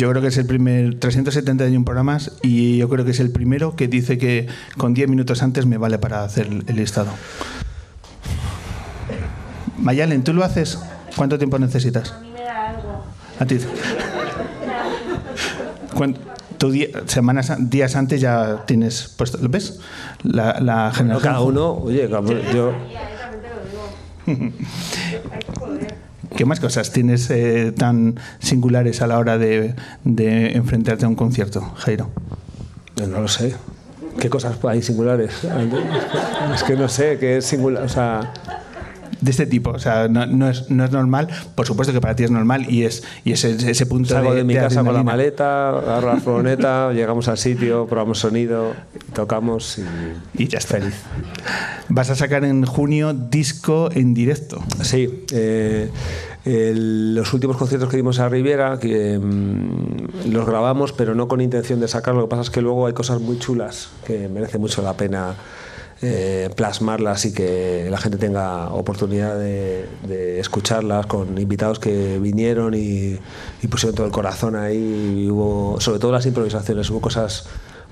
Yo 0.01 0.09
creo 0.09 0.23
que 0.23 0.29
es 0.29 0.39
el 0.39 0.47
primer 0.47 0.99
371 0.99 1.85
programas 1.85 2.33
y 2.41 2.79
yo 2.79 2.89
creo 2.89 3.05
que 3.05 3.11
es 3.11 3.21
el 3.21 3.31
primero 3.31 3.77
que 3.77 3.87
dice 3.87 4.17
que 4.17 4.47
con 4.79 4.95
10 4.95 5.11
minutos 5.11 5.43
antes 5.43 5.67
me 5.67 5.77
vale 5.77 5.99
para 5.99 6.25
hacer 6.25 6.47
el 6.47 6.75
listado. 6.75 7.11
Mayalen, 9.77 10.25
¿tú 10.25 10.33
lo 10.33 10.43
haces? 10.43 10.79
¿Cuánto 11.17 11.37
tiempo 11.37 11.59
necesitas? 11.59 12.13
A 12.13 12.21
mí 12.21 12.31
me 12.33 12.41
da 12.45 12.71
algo. 12.71 13.05
A 13.41 13.45
ti. 13.45 13.59
Tu 16.57 16.73
semanas, 17.05 17.53
días 17.59 17.95
antes 17.95 18.23
ya 18.23 18.65
tienes 18.67 19.07
puesto, 19.19 19.37
¿lo 19.37 19.51
ves? 19.51 19.81
La, 20.23 20.61
la 20.61 20.93
generación. 20.95 21.31
cada 21.31 21.43
uno, 21.43 21.73
oye, 21.75 22.09
yo. 22.55 22.73
¿Qué 26.41 26.47
más 26.47 26.59
cosas 26.59 26.91
tienes 26.91 27.29
eh, 27.29 27.71
tan 27.77 28.19
singulares 28.39 29.03
a 29.03 29.07
la 29.07 29.19
hora 29.19 29.37
de, 29.37 29.75
enfrentarte 30.07 31.05
a 31.05 31.09
un 31.09 31.15
concierto, 31.15 31.61
Jairo? 31.77 32.09
No 32.97 33.21
lo 33.21 33.29
sé. 33.29 33.55
¿Qué 34.19 34.31
cosas 34.31 34.57
hay 34.65 34.81
singulares? 34.81 35.33
Es 36.55 36.63
que 36.63 36.77
no 36.77 36.89
sé 36.89 37.19
qué 37.19 37.37
es 37.37 37.45
singular. 37.45 37.83
O 37.83 37.91
sea, 37.91 38.33
de 39.21 39.31
este 39.31 39.45
tipo. 39.45 39.69
O 39.73 39.79
sea, 39.79 40.09
no, 40.09 40.23
es, 40.49 40.71
no, 40.71 40.85
es, 40.85 40.91
normal. 40.91 41.29
Por 41.55 41.67
supuesto 41.67 41.93
que 41.93 42.01
para 42.01 42.17
ti 42.17 42.25
es 42.25 42.31
normal 42.31 42.65
y 42.71 42.85
es 42.85 43.03
y 43.23 43.33
ese, 43.33 43.51
ese 43.71 43.85
punto 43.85 44.09
Salgo 44.09 44.35
de, 44.35 44.43
mi 44.43 44.55
casa 44.55 44.83
con 44.83 44.95
la 44.95 45.03
maleta, 45.03 45.69
agarro 45.69 46.15
la 46.15 46.21
furgoneta, 46.21 46.91
llegamos 46.95 47.29
al 47.29 47.37
sitio, 47.37 47.87
probamos 47.87 48.19
sonido, 48.19 48.73
tocamos 49.13 49.79
y, 49.79 50.43
y 50.43 50.49
ya 50.49 50.57
está. 50.57 50.79
Feliz. 50.79 50.95
Vas 51.91 52.09
a 52.09 52.15
sacar 52.15 52.47
en 52.47 52.65
junio 52.65 53.13
disco 53.13 53.91
en 53.93 54.15
directo. 54.15 54.65
Sí. 54.83 55.27
Eh, 55.33 55.91
los 56.45 57.33
últimos 57.35 57.57
conciertos 57.57 57.91
que 57.91 57.97
dimos 57.97 58.19
a 58.19 58.29
Riviera, 58.29 58.79
que 58.79 59.19
mm, 59.19 60.33
los 60.33 60.47
grabamos, 60.47 60.93
pero 60.93 61.15
no 61.15 61.29
con 61.29 61.41
intención 61.41 61.81
de 61.81 61.89
sacarlo. 61.89 62.21
Lo 62.21 62.27
que 62.27 62.31
pasa 62.31 62.43
es 62.43 62.51
que 62.51 62.63
luego 62.63 62.87
hay 62.87 62.93
cosas 62.93 63.21
muy 63.21 63.39
chulas 63.39 63.91
que 64.07 64.29
merece 64.29 64.59
mucho 64.59 64.83
la 64.83 64.95
pena 64.97 65.35
eh, 66.03 66.49
plasmarlas 66.57 67.27
y 67.27 67.35
que 67.35 67.89
la 67.91 67.99
gente 67.99 68.17
tenga 68.17 68.71
oportunidad 68.71 69.39
de, 69.39 70.41
escucharlas 70.41 71.05
con 71.05 71.37
invitados 71.37 71.79
que 71.79 72.19
vinieron 72.19 72.73
y, 72.73 73.19
y, 73.61 73.67
pusieron 73.69 73.95
todo 73.95 74.07
el 74.07 74.13
corazón 74.13 74.57
ahí. 74.57 75.29
Hubo, 75.31 75.79
sobre 75.79 75.99
todo 75.99 76.13
las 76.13 76.25
improvisaciones, 76.25 76.89
hubo 76.89 77.03
cosas 77.03 77.45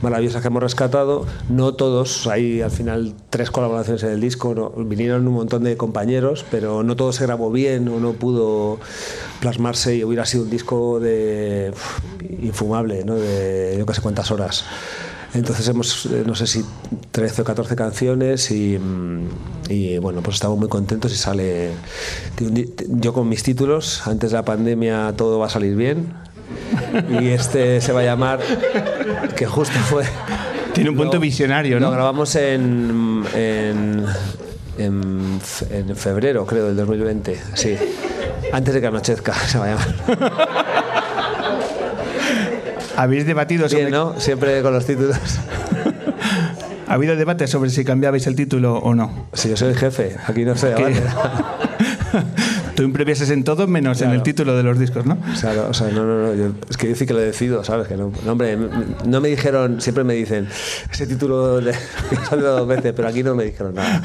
maravillosas 0.02 0.42
que 0.42 0.48
hemos 0.48 0.62
rescatado. 0.62 1.26
No 1.48 1.74
todos, 1.74 2.26
hay 2.26 2.60
al 2.60 2.70
final 2.70 3.14
tres 3.30 3.50
colaboraciones 3.50 4.02
en 4.02 4.10
el 4.10 4.20
disco, 4.20 4.72
vinieron 4.76 5.26
un 5.26 5.34
montón 5.34 5.64
de 5.64 5.76
compañeros, 5.76 6.44
pero 6.50 6.82
no 6.82 6.96
todo 6.96 7.12
se 7.12 7.24
grabó 7.24 7.50
bien 7.50 7.88
o 7.88 8.00
no 8.00 8.12
pudo 8.12 8.78
plasmarse 9.40 9.96
y 9.96 10.04
hubiera 10.04 10.26
sido 10.26 10.44
un 10.44 10.50
disco 10.50 11.00
de 11.00 11.72
infumable, 12.40 13.04
¿no? 13.04 13.14
de 13.16 13.76
yo 13.78 13.86
que 13.86 13.94
sé 13.94 14.00
cuántas 14.00 14.30
horas. 14.30 14.64
Entonces 15.34 15.68
hemos, 15.68 16.06
eh, 16.06 16.22
no 16.26 16.34
sé 16.34 16.46
si 16.46 16.64
13 17.12 17.42
o 17.42 17.44
14 17.44 17.76
canciones 17.76 18.50
y, 18.50 18.78
y, 19.68 19.98
bueno, 19.98 20.22
pues 20.22 20.36
estamos 20.36 20.58
muy 20.58 20.68
contentos 20.68 21.12
y 21.12 21.16
sale 21.16 21.70
yo 22.88 23.12
con 23.12 23.28
mis 23.28 23.42
títulos, 23.42 24.06
antes 24.06 24.30
de 24.30 24.36
la 24.36 24.44
pandemia 24.44 25.12
todo 25.16 25.38
va 25.38 25.46
a 25.46 25.50
salir 25.50 25.76
bien, 25.76 26.14
y 27.20 27.28
este 27.28 27.80
se 27.80 27.92
va 27.92 28.00
a 28.00 28.04
llamar, 28.04 28.40
que 29.36 29.46
justo 29.46 29.78
fue... 29.80 30.04
Tiene 30.72 30.90
un 30.90 30.96
punto 30.96 31.18
visionario, 31.18 31.80
¿no? 31.80 31.86
Lo 31.86 31.92
grabamos 31.92 32.36
en, 32.36 33.24
en, 33.34 34.04
en, 34.78 35.96
febrero, 35.96 36.46
creo, 36.46 36.66
del 36.66 36.76
2020, 36.76 37.40
sí. 37.54 37.76
Antes 38.52 38.74
de 38.74 38.80
que 38.80 38.86
anochezca, 38.86 39.34
se 39.46 39.58
va 39.58 39.64
a 39.64 39.68
llamar. 39.68 39.94
¿Habéis 42.96 43.26
debatido 43.26 43.68
sobre...? 43.68 43.90
¿no? 43.90 44.18
Siempre 44.20 44.62
con 44.62 44.72
los 44.72 44.86
títulos. 44.86 45.18
¿Ha 46.86 46.94
habido 46.94 47.16
debate 47.16 47.46
sobre 47.46 47.70
si 47.70 47.84
cambiabais 47.84 48.26
el 48.26 48.34
título 48.34 48.78
o 48.78 48.94
no? 48.94 49.28
Si 49.34 49.48
yo 49.48 49.56
soy 49.56 49.68
el 49.68 49.76
jefe, 49.76 50.16
aquí 50.26 50.44
no 50.44 50.56
se 50.56 50.68
debate. 50.68 51.02
Tú 52.78 52.84
improvisas 52.84 53.28
en 53.30 53.42
todo 53.42 53.66
menos 53.66 54.00
en 54.02 54.12
el 54.12 54.22
título 54.22 54.56
de 54.56 54.62
los 54.62 54.78
discos, 54.78 55.04
¿no? 55.04 55.18
Claro, 55.40 55.66
o 55.68 55.74
sea, 55.74 55.88
no, 55.88 56.04
no, 56.04 56.32
no. 56.32 56.54
es 56.70 56.76
que 56.76 56.88
yo 56.88 56.94
sí 56.94 57.06
que 57.06 57.12
lo 57.12 57.18
decido, 57.18 57.64
¿sabes? 57.64 57.88
Que 57.88 57.96
no, 57.96 58.12
hombre, 58.24 58.56
no 59.04 59.20
me 59.20 59.26
dijeron, 59.26 59.80
siempre 59.80 60.04
me 60.04 60.14
dicen, 60.14 60.46
ese 60.88 61.08
título 61.08 61.60
le 61.60 61.72
salido 62.30 62.56
dos 62.56 62.68
veces, 62.68 62.92
pero 62.94 63.08
aquí 63.08 63.24
no 63.24 63.34
me 63.34 63.46
dijeron 63.46 63.74
nada. 63.74 64.00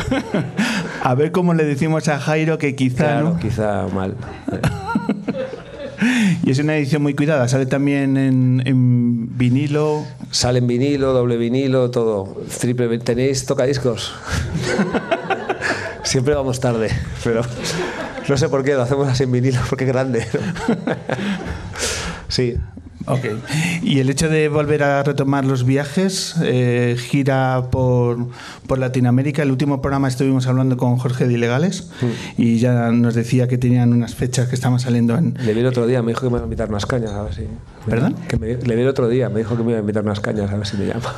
A 1.04 1.14
ver 1.14 1.32
cómo 1.32 1.54
le 1.54 1.66
decimos 1.66 2.08
a 2.08 2.18
Jairo 2.18 2.58
que 2.58 2.76
quizá. 2.76 3.22
¿no? 3.22 3.38
quizá 3.38 3.86
mal. 3.94 4.16
y 6.44 6.50
es 6.50 6.58
una 6.58 6.76
edición 6.76 7.04
muy 7.04 7.14
cuidada. 7.14 7.48
Sale 7.48 7.68
también 7.68 8.18
en, 8.18 8.64
en, 8.66 9.38
vinilo. 9.38 10.04
Sale 10.32 10.58
en 10.58 10.66
vinilo, 10.66 11.14
doble 11.14 11.38
vinilo, 11.38 11.92
todo. 11.92 12.42
Triple. 12.60 12.98
¿Tenéis 12.98 13.46
tocadiscos? 13.46 14.16
Siempre 16.04 16.34
vamos 16.34 16.60
tarde, 16.60 16.90
pero 17.24 17.44
no 18.28 18.38
sé 18.38 18.50
por 18.50 18.64
qué, 18.64 18.74
lo 18.74 18.84
hacemos 18.84 19.08
así 19.08 19.24
en 19.24 19.32
vinilo, 19.32 19.60
porque 19.70 19.86
es 19.86 19.90
grande. 19.90 20.28
sí. 22.28 22.58
Ok. 23.06 23.26
Y 23.82 24.00
el 24.00 24.10
hecho 24.10 24.30
de 24.30 24.48
volver 24.48 24.84
a 24.84 25.04
retomar 25.04 25.46
los 25.46 25.66
viajes, 25.66 26.36
eh, 26.42 26.96
gira 26.98 27.64
por, 27.70 28.30
por, 28.68 28.80
Latinoamérica. 28.80 29.44
El 29.44 29.52
último 29.52 29.82
programa 29.82 30.08
estuvimos 30.08 30.48
hablando 30.48 30.78
con 30.78 30.98
Jorge 30.98 31.28
de 31.28 31.34
Ilegales 31.34 31.90
mm. 32.02 32.42
y 32.42 32.60
ya 32.60 32.92
nos 32.92 33.14
decía 33.14 33.48
que 33.48 33.58
tenían 33.58 33.92
unas 33.92 34.16
fechas 34.16 34.48
que 34.48 34.56
estaban 34.56 34.80
saliendo 34.80 35.18
en. 35.18 35.36
Le 35.44 35.54
vi 35.54 35.60
el 35.60 35.66
otro 35.66 35.86
día, 35.86 36.02
me 36.02 36.12
dijo 36.12 36.22
que 36.22 36.28
me 36.28 36.36
iba 36.36 36.42
a 36.42 36.46
invitar 36.46 36.70
unas 36.70 36.86
cañas, 36.86 37.12
a 37.12 37.24
ver 37.24 37.34
si. 37.34 37.48
¿Perdón? 37.90 38.16
Que 38.28 38.38
le 38.38 38.76
vi 38.76 38.82
el 38.82 38.88
otro 38.88 39.10
día, 39.10 39.30
me 39.30 39.40
dijo 39.40 39.58
que 39.58 39.64
me 39.64 39.72
iba 39.72 39.80
a 39.80 39.82
invitar 39.82 40.04
unas 40.04 40.22
cañas, 40.22 40.50
a 40.50 40.56
ver 40.56 40.66
si 40.66 40.78
me 40.78 40.86
llama. 40.86 41.14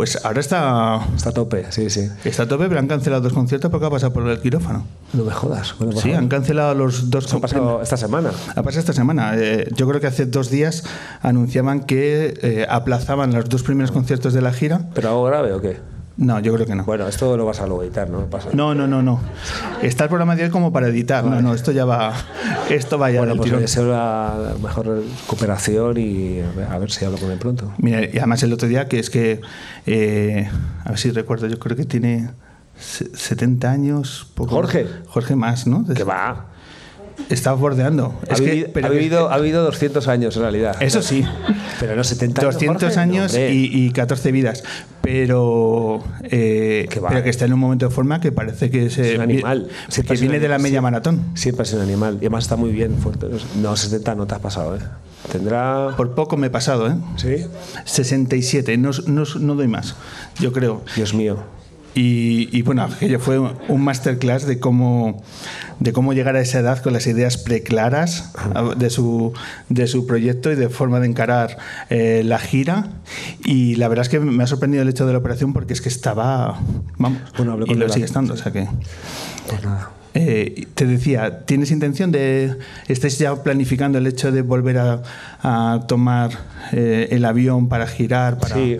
Pues 0.00 0.16
ahora 0.24 0.40
está, 0.40 0.98
Está 1.14 1.28
a 1.28 1.32
tope, 1.32 1.66
sí, 1.68 1.90
sí. 1.90 2.08
está 2.24 2.44
a 2.44 2.48
tope, 2.48 2.68
pero 2.68 2.80
han 2.80 2.88
cancelado 2.88 3.20
dos 3.20 3.34
conciertos 3.34 3.70
porque 3.70 3.84
ha 3.84 3.90
pasado 3.90 4.14
por 4.14 4.26
el 4.26 4.40
quirófano. 4.40 4.86
No 5.12 5.24
me 5.24 5.30
jodas. 5.30 5.74
bueno, 5.76 5.92
por 5.92 6.02
Sí, 6.02 6.14
han 6.14 6.28
cancelado 6.28 6.74
los 6.74 7.10
dos 7.10 7.26
Eso 7.26 7.36
ha 7.36 7.40
pasado 7.42 7.82
esta 7.82 7.98
semana. 7.98 8.30
Ha 8.56 8.62
pasado 8.62 8.80
esta 8.80 8.94
semana. 8.94 9.34
Eh, 9.36 9.68
yo 9.76 9.86
creo 9.86 10.00
que 10.00 10.06
hace 10.06 10.24
dos 10.24 10.48
días 10.48 10.84
anunciaban 11.20 11.80
que 11.80 12.32
eh, 12.40 12.66
aplazaban 12.70 13.34
los 13.34 13.50
dos 13.50 13.62
primeros 13.62 13.90
conciertos 13.92 14.32
de 14.32 14.40
la 14.40 14.54
gira. 14.54 14.88
¿Pero 14.94 15.10
algo 15.10 15.24
grave 15.24 15.52
o 15.52 15.60
qué? 15.60 15.76
No, 16.20 16.38
yo 16.38 16.52
creo 16.52 16.66
que 16.66 16.74
no. 16.74 16.84
Bueno, 16.84 17.08
esto 17.08 17.34
lo 17.38 17.46
vas 17.46 17.60
a 17.60 17.66
luego 17.66 17.82
editar, 17.82 18.10
¿no? 18.10 18.26
Pasa. 18.26 18.50
No, 18.52 18.74
no, 18.74 18.86
no, 18.86 19.02
no. 19.02 19.20
Está 19.80 20.04
el 20.04 20.10
programa 20.10 20.36
de 20.36 20.44
hoy 20.44 20.50
como 20.50 20.70
para 20.70 20.88
editar. 20.88 21.24
No, 21.24 21.40
no, 21.40 21.54
esto 21.54 21.72
ya 21.72 21.86
va. 21.86 22.12
Esto 22.68 22.98
va 22.98 23.10
ya 23.10 23.20
Bueno, 23.20 23.36
pues 23.36 23.50
le 23.50 23.58
deseo 23.58 23.86
la 23.90 24.52
mejor 24.62 24.86
recuperación 24.88 25.96
y 25.96 26.40
a 26.70 26.76
ver, 26.78 26.90
si 26.90 27.06
hablo 27.06 27.16
con 27.16 27.30
él 27.30 27.38
pronto. 27.38 27.72
Mira, 27.78 28.04
y 28.04 28.18
además 28.18 28.42
el 28.42 28.52
otro 28.52 28.68
día 28.68 28.86
que 28.86 28.98
es 28.98 29.08
que, 29.08 29.40
eh, 29.86 30.48
a 30.84 30.90
ver 30.90 30.98
si 30.98 31.10
recuerdo, 31.10 31.46
yo 31.46 31.58
creo 31.58 31.74
que 31.74 31.86
tiene 31.86 32.28
se- 32.78 33.16
70 33.16 33.70
años. 33.70 34.26
poco- 34.34 34.50
¿Jorge? 34.54 34.86
Jorge 35.08 35.36
más, 35.36 35.66
¿no? 35.66 35.86
Que 35.86 36.04
va. 36.04 36.46
Está 37.28 37.52
bordeando. 37.52 38.14
Ha, 38.28 38.34
Es 38.34 38.40
que- 38.40 38.70
pero 38.72 38.86
ha, 38.86 38.90
que- 38.90 38.96
vivido, 38.96 39.30
ha 39.30 39.38
vivido 39.38 39.62
200 39.64 40.08
años 40.08 40.36
en 40.36 40.42
realidad. 40.42 40.76
Eso 40.82 41.02
sí, 41.02 41.24
Pero 41.78 41.94
no 41.96 42.02
70 42.04 42.40
años. 42.42 42.54
200 42.54 42.82
Jorge. 42.82 42.98
años 43.00 43.32
No, 43.34 43.38
y, 43.40 43.70
y 43.86 43.90
14 43.92 44.32
vidas. 44.32 44.62
Pero, 45.02 46.02
eh, 46.24 46.86
Que 46.90 47.00
pero 47.00 47.22
que 47.22 47.30
está 47.30 47.44
en 47.44 47.52
un 47.52 47.60
momento 47.60 47.88
de 47.88 47.94
forma 47.94 48.20
que 48.20 48.32
parece 48.32 48.70
que, 48.70 48.90
se, 48.90 49.10
Es 49.10 49.14
un 49.16 49.22
animal. 49.22 49.68
que 49.94 50.02
viene 50.14 50.36
un 50.36 50.42
de 50.42 50.48
la 50.48 50.54
animal, 50.56 50.62
media 50.62 50.82
maratón. 50.82 51.22
Siempre 51.34 51.64
sido 51.66 51.78
un 51.82 51.88
animal. 51.88 52.14
Y 52.14 52.26
además 52.26 52.44
está 52.44 52.56
muy 52.56 52.70
bien 52.70 52.96
fuerte. 52.98 53.26
No, 53.60 53.76
70 53.76 54.14
no 54.14 54.26
te 54.26 54.34
has 54.34 54.40
pasado, 54.40 54.76
¿eh? 54.76 54.80
Tendrá. 55.32 55.94
Por 55.96 56.14
poco 56.14 56.36
me 56.36 56.48
he 56.48 56.50
pasado, 56.50 56.88
¿eh? 56.88 56.94
Sí. 57.16 57.46
67, 57.84 58.76
no, 58.78 58.90
no, 59.06 59.24
no 59.38 59.54
doy 59.54 59.68
más, 59.68 59.94
yo 60.38 60.52
creo. 60.52 60.82
Dios 60.96 61.14
mío. 61.14 61.38
Y, 61.94 62.48
y, 62.56 62.62
bueno, 62.62 62.82
aquello 62.84 63.18
fue 63.18 63.38
un 63.40 63.82
masterclass 63.82 64.46
de 64.46 64.60
cómo, 64.60 65.22
de 65.80 65.92
cómo 65.92 66.12
llegar 66.12 66.36
a 66.36 66.40
esa 66.40 66.60
edad 66.60 66.80
con 66.82 66.92
las 66.92 67.06
ideas 67.08 67.36
preclaras 67.36 68.30
a- 68.54 68.74
de 68.76 68.90
su, 68.90 69.32
de 69.68 69.86
su 69.88 70.06
proyecto 70.06 70.52
y 70.52 70.54
de 70.54 70.68
forma 70.68 71.00
de 71.00 71.08
encarar 71.08 71.58
eh, 71.88 72.22
la 72.24 72.38
gira. 72.38 72.88
Y 73.44 73.74
la 73.74 73.88
verdad 73.88 74.04
es 74.04 74.08
que 74.08 74.20
me 74.20 74.42
ha 74.42 74.46
sorprendido 74.46 74.82
el 74.82 74.88
hecho 74.88 75.04
de 75.04 75.12
la 75.12 75.18
operación 75.18 75.52
porque 75.52 75.72
es 75.72 75.80
que 75.80 75.88
estaba, 75.88 76.60
vamos, 76.96 77.18
Bueno, 77.36 77.58
y 77.66 77.74
lo 77.74 77.88
sigue 77.88 78.04
estando. 78.04 78.34
O 78.34 78.36
sea 78.36 78.52
que, 78.52 78.68
Pues 79.48 79.64
nada. 79.64 79.90
eh, 80.14 80.66
te 80.74 80.86
decía, 80.86 81.44
¿tienes 81.44 81.72
intención 81.72 82.12
de, 82.12 82.56
estáis 82.86 83.18
ya 83.18 83.34
planificando 83.42 83.98
el 83.98 84.06
hecho 84.06 84.30
de 84.30 84.42
volver 84.42 84.78
a, 84.78 85.02
a 85.42 85.80
tomar 85.88 86.30
eh, 86.72 87.08
el 87.10 87.24
avión 87.24 87.68
para 87.68 87.88
girar, 87.88 88.38
para, 88.38 88.54
Sí. 88.54 88.76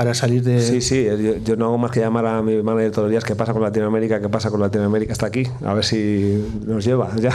Para 0.00 0.14
salir 0.14 0.42
de... 0.42 0.62
Sí, 0.62 0.80
sí, 0.80 1.04
yo, 1.04 1.36
yo 1.44 1.56
no 1.56 1.66
hago 1.66 1.76
más 1.76 1.90
que 1.90 2.00
llamar 2.00 2.24
a 2.24 2.40
mi 2.40 2.62
manager 2.62 2.90
todos 2.90 3.04
los 3.04 3.10
días 3.10 3.22
qué 3.22 3.36
pasa 3.36 3.52
con 3.52 3.60
Latinoamérica, 3.60 4.18
qué 4.18 4.30
pasa 4.30 4.50
con 4.50 4.58
Latinoamérica 4.58 5.12
hasta 5.12 5.26
aquí, 5.26 5.46
a 5.62 5.74
ver 5.74 5.84
si 5.84 6.42
nos 6.64 6.82
lleva 6.86 7.14
ya. 7.20 7.32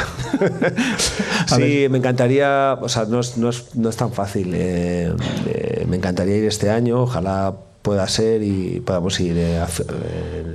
sí, 1.46 1.86
me 1.92 2.00
encantaría, 2.00 2.76
o 2.82 2.90
sea, 2.90 3.06
no 3.06 3.20
es, 3.20 3.38
no 3.38 3.50
es, 3.50 3.76
no 3.76 3.88
es 3.88 3.96
tan 3.96 4.12
fácil, 4.12 4.52
eh, 4.56 5.14
eh, 5.46 5.86
me 5.88 5.98
encantaría 5.98 6.38
ir 6.38 6.46
este 6.46 6.72
año, 6.72 7.04
ojalá 7.04 7.54
pueda 7.84 8.08
ser 8.08 8.42
y 8.42 8.80
podamos 8.80 9.20
ir 9.20 9.36
eh, 9.38 9.64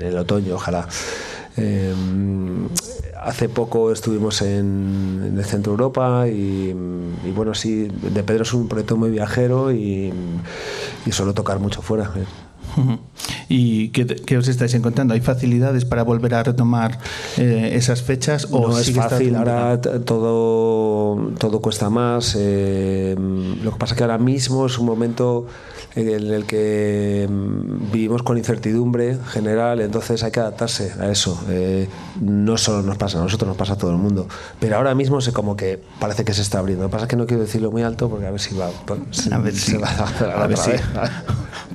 el 0.00 0.18
otoño, 0.18 0.56
ojalá. 0.56 0.88
Eh, 1.56 1.94
hace 3.22 3.48
poco 3.48 3.92
estuvimos 3.92 4.42
en, 4.42 5.22
en 5.28 5.38
el 5.38 5.44
centro 5.44 5.72
Europa 5.72 6.26
y, 6.28 6.74
y 7.24 7.30
bueno, 7.34 7.54
sí, 7.54 7.88
de 7.88 8.22
Pedro 8.22 8.42
es 8.42 8.52
un 8.54 8.68
proyecto 8.68 8.96
muy 8.96 9.10
viajero 9.10 9.72
y, 9.72 10.12
y 11.06 11.12
suelo 11.12 11.34
tocar 11.34 11.58
mucho 11.58 11.82
fuera. 11.82 12.10
eh. 12.16 12.24
¿Y 13.48 13.88
qué, 13.88 14.38
os 14.38 14.46
estáis 14.46 14.74
encontrando? 14.74 15.12
¿Hay 15.14 15.20
facilidades 15.20 15.84
para 15.84 16.04
volver 16.04 16.34
a 16.34 16.42
retomar 16.44 16.98
eh, 17.36 17.72
esas 17.74 18.00
fechas? 18.02 18.46
¿O 18.50 18.68
no 18.68 18.78
es 18.78 18.92
fácil, 18.92 19.34
ahora 19.34 19.80
todo, 19.80 21.32
todo 21.38 21.60
cuesta 21.60 21.90
más. 21.90 22.36
eh, 22.38 23.16
lo 23.62 23.72
que 23.72 23.78
pasa 23.78 23.94
es 23.94 23.98
que 23.98 24.04
ahora 24.04 24.18
mismo 24.18 24.66
es 24.66 24.78
un 24.78 24.86
momento 24.86 25.46
en 25.94 26.08
el 26.08 26.44
que 26.44 27.28
mm, 27.28 27.90
vivimos 27.92 28.22
con 28.22 28.38
incertidumbre 28.38 29.18
general, 29.28 29.80
entonces 29.80 30.22
hay 30.22 30.30
que 30.30 30.40
adaptarse 30.40 30.92
a 31.00 31.10
eso. 31.10 31.42
Eh, 31.48 31.88
no 32.20 32.56
solo 32.56 32.82
nos 32.82 32.96
pasa 32.96 33.18
a 33.18 33.22
nosotros, 33.22 33.48
nos 33.48 33.56
pasa 33.56 33.72
a 33.74 33.76
todo 33.76 33.90
el 33.90 33.98
mundo. 33.98 34.28
Pero 34.60 34.76
ahora 34.76 34.94
mismo 34.94 35.20
se 35.20 35.32
como 35.32 35.56
que 35.56 35.80
parece 35.98 36.24
que 36.24 36.32
se 36.32 36.42
está 36.42 36.58
abriendo. 36.58 36.84
Lo 36.84 36.90
que 36.90 36.92
pasa 36.92 37.04
es 37.04 37.10
que 37.10 37.16
no 37.16 37.26
quiero 37.26 37.42
decirlo 37.42 37.70
muy 37.70 37.82
alto 37.82 38.08
porque 38.08 38.26
a 38.26 38.30
ver 38.30 38.40
si 38.40 38.54
va. 38.54 38.66
A 38.66 39.38
ver 39.38 39.54
si, 39.54 39.76
va 39.76 39.88
a 39.88 40.46
ver 40.46 40.56
si. 40.56 40.70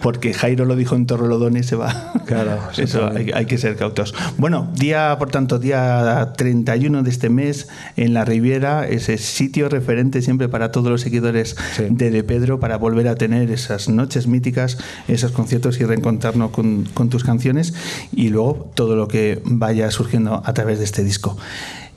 Porque 0.01 0.33
Jairo 0.33 0.65
lo 0.65 0.75
dijo 0.75 0.95
en 0.95 1.07
Torrelodones 1.07 1.65
y 1.65 1.69
se 1.69 1.75
va. 1.75 2.13
Claro, 2.25 2.59
Eso 2.77 3.07
hay, 3.07 3.31
hay 3.33 3.45
que 3.45 3.57
ser 3.57 3.75
cautos. 3.75 4.13
Bueno, 4.37 4.69
día, 4.75 5.15
por 5.17 5.31
tanto, 5.31 5.57
día 5.59 6.33
31 6.37 7.03
de 7.03 7.09
este 7.09 7.29
mes 7.29 7.67
en 7.95 8.13
la 8.13 8.23
Riviera, 8.25 8.87
ese 8.87 9.17
sitio 9.17 9.69
referente 9.69 10.21
siempre 10.21 10.47
para 10.49 10.71
todos 10.71 10.91
los 10.91 11.01
seguidores 11.01 11.55
Sí. 11.75 11.87
de 11.89 12.11
De 12.11 12.23
Pedro 12.23 12.59
para 12.59 12.77
volver 12.77 13.07
a 13.07 13.15
tener 13.15 13.49
esas 13.51 13.89
noches 13.89 14.04
míticas, 14.27 14.77
esos 15.07 15.31
conciertos 15.31 15.79
y 15.79 15.85
reencontrarnos 15.85 16.51
con, 16.51 16.85
con 16.93 17.09
tus 17.09 17.23
canciones 17.23 17.73
y 18.13 18.29
luego 18.29 18.71
todo 18.73 18.95
lo 18.95 19.07
que 19.07 19.41
vaya 19.45 19.89
surgiendo 19.91 20.41
a 20.45 20.53
través 20.53 20.79
de 20.79 20.85
este 20.85 21.03
disco. 21.03 21.37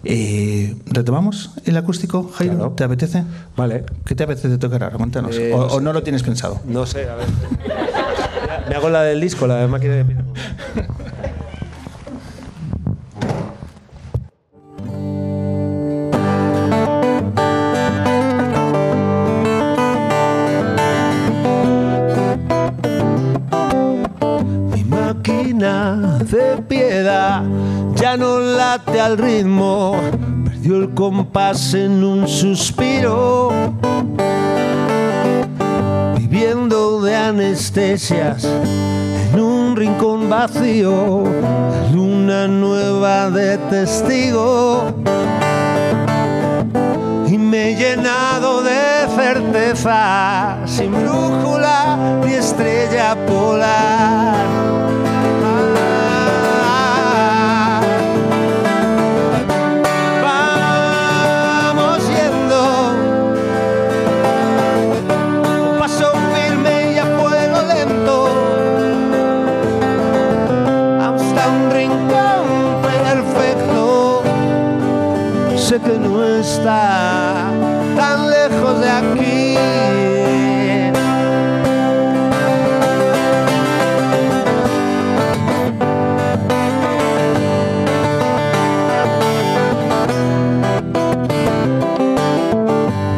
Eh, 0.04 0.76
¿Retomamos 0.86 1.50
el 1.64 1.76
acústico, 1.76 2.30
Jairo? 2.32 2.54
Claro. 2.54 2.72
¿Te 2.72 2.84
apetece? 2.84 3.24
Vale. 3.56 3.84
¿Qué 4.04 4.14
te 4.14 4.24
apetece 4.24 4.56
tocar 4.58 4.84
ahora? 4.84 4.96
Cuéntanos. 4.96 5.36
Eh, 5.36 5.52
o, 5.52 5.58
no 5.58 5.66
o 5.66 5.80
no 5.80 5.92
lo 5.92 6.02
tienes 6.02 6.22
pensado? 6.22 6.60
No 6.64 6.86
sé, 6.86 7.08
a 7.08 7.16
ver. 7.16 7.26
Me 8.68 8.74
hago 8.76 8.90
la 8.90 9.02
del 9.02 9.20
disco, 9.20 9.46
la 9.46 9.56
de 9.56 9.66
máquina 9.66 9.94
de 9.94 10.04
de 25.58 26.62
piedad 26.68 27.42
ya 27.96 28.16
no 28.16 28.38
late 28.38 29.00
al 29.00 29.18
ritmo, 29.18 29.96
perdió 30.44 30.76
el 30.76 30.94
compás 30.94 31.74
en 31.74 32.04
un 32.04 32.28
suspiro, 32.28 33.50
viviendo 36.16 37.02
de 37.02 37.16
anestesias 37.16 38.44
en 38.44 39.40
un 39.40 39.74
rincón 39.74 40.30
vacío, 40.30 41.24
luna 41.92 42.46
nueva 42.46 43.28
de 43.30 43.58
testigo. 43.58 44.84
Y 47.26 47.36
me 47.36 47.72
he 47.72 47.76
llenado 47.76 48.62
de 48.62 49.08
certeza, 49.16 50.58
sin 50.66 50.92
brújula 50.92 52.20
ni 52.24 52.34
estrella 52.34 53.16
polar. 53.26 54.87
Está 76.68 77.50
tan 77.96 78.28
lejos 78.30 78.80
de 78.80 78.90
aquí. 78.90 79.56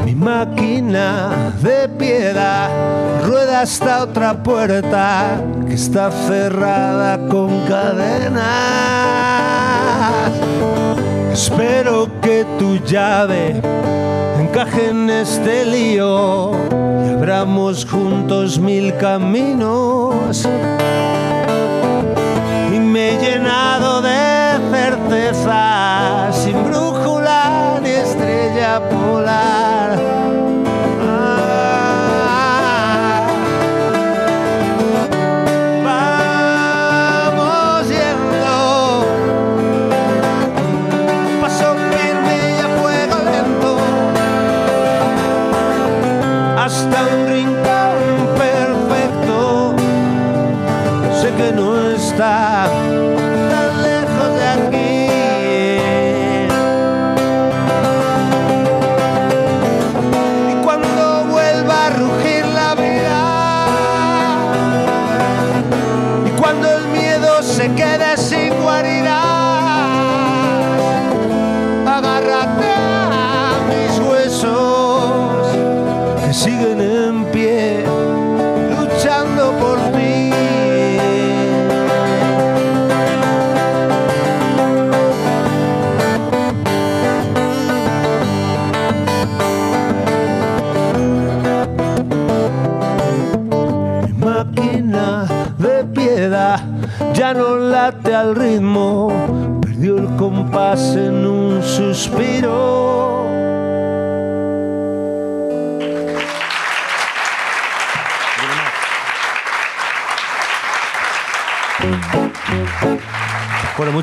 Mi 0.05 0.15
máquina 0.15 1.53
de 1.61 1.89
piedad 1.89 2.71
rueda 3.27 3.63
hasta 3.63 4.05
otra 4.05 4.41
puerta 4.45 5.41
que 5.67 5.75
está 5.75 6.13
cerrada 6.13 7.19
con 7.29 7.67
cadenas. 7.67 8.51
Espero 11.33 12.09
que 12.21 12.45
tu 12.59 12.77
llave 12.85 13.61
encaje 14.39 14.91
en 14.91 15.09
este 15.09 15.65
lío 15.65 16.51
y 17.05 17.09
abramos 17.09 17.87
juntos 17.87 18.59
mil 18.59 18.97
caminos. 18.97 20.45
Y 22.75 22.79
me 22.79 23.11
he 23.11 23.19
llenado 23.21 24.03
de 24.03 24.59
certeza, 24.73 26.31
sin 26.33 26.65
brújula 26.65 27.79
ni 27.83 27.91
estrella 27.91 28.81
polar. 28.89 30.20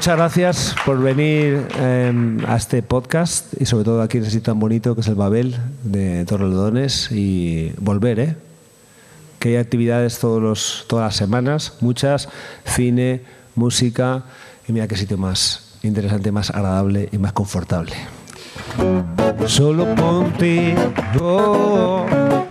Muchas 0.08 0.20
gracias 0.20 0.76
por 0.86 1.02
venir 1.02 1.68
eh, 1.80 2.38
a 2.48 2.56
este 2.56 2.82
podcast 2.82 3.54
y 3.60 3.66
sobre 3.66 3.84
todo 3.84 4.02
aquí 4.02 4.20
en 4.20 4.24
sitio 4.24 4.42
tan 4.42 4.58
bonito 4.58 4.96
que 4.96 5.02
es 5.02 5.08
el 5.10 5.16
Babel 5.16 5.58
de 5.84 6.24
Torrelodones 6.24 7.12
y 7.12 7.74
volver, 7.78 8.20
¿eh? 8.22 8.36
Que 9.40 9.50
hay 9.50 9.56
actividades 9.58 10.20
todos 10.20 10.42
los, 10.42 10.86
todas 10.88 11.08
las 11.08 11.18
semanas, 11.18 11.74
muchas, 11.82 12.30
cine, 12.64 13.20
música 13.56 14.24
y 14.66 14.72
mira 14.72 14.88
qué 14.88 14.96
sitio 14.96 15.18
más 15.18 15.78
interesante, 15.84 16.32
más 16.32 16.52
agradable 16.52 17.10
y 17.12 17.18
más 17.18 17.34
confortable. 17.34 17.92
Solo 19.46 19.94
contigo, 19.94 21.36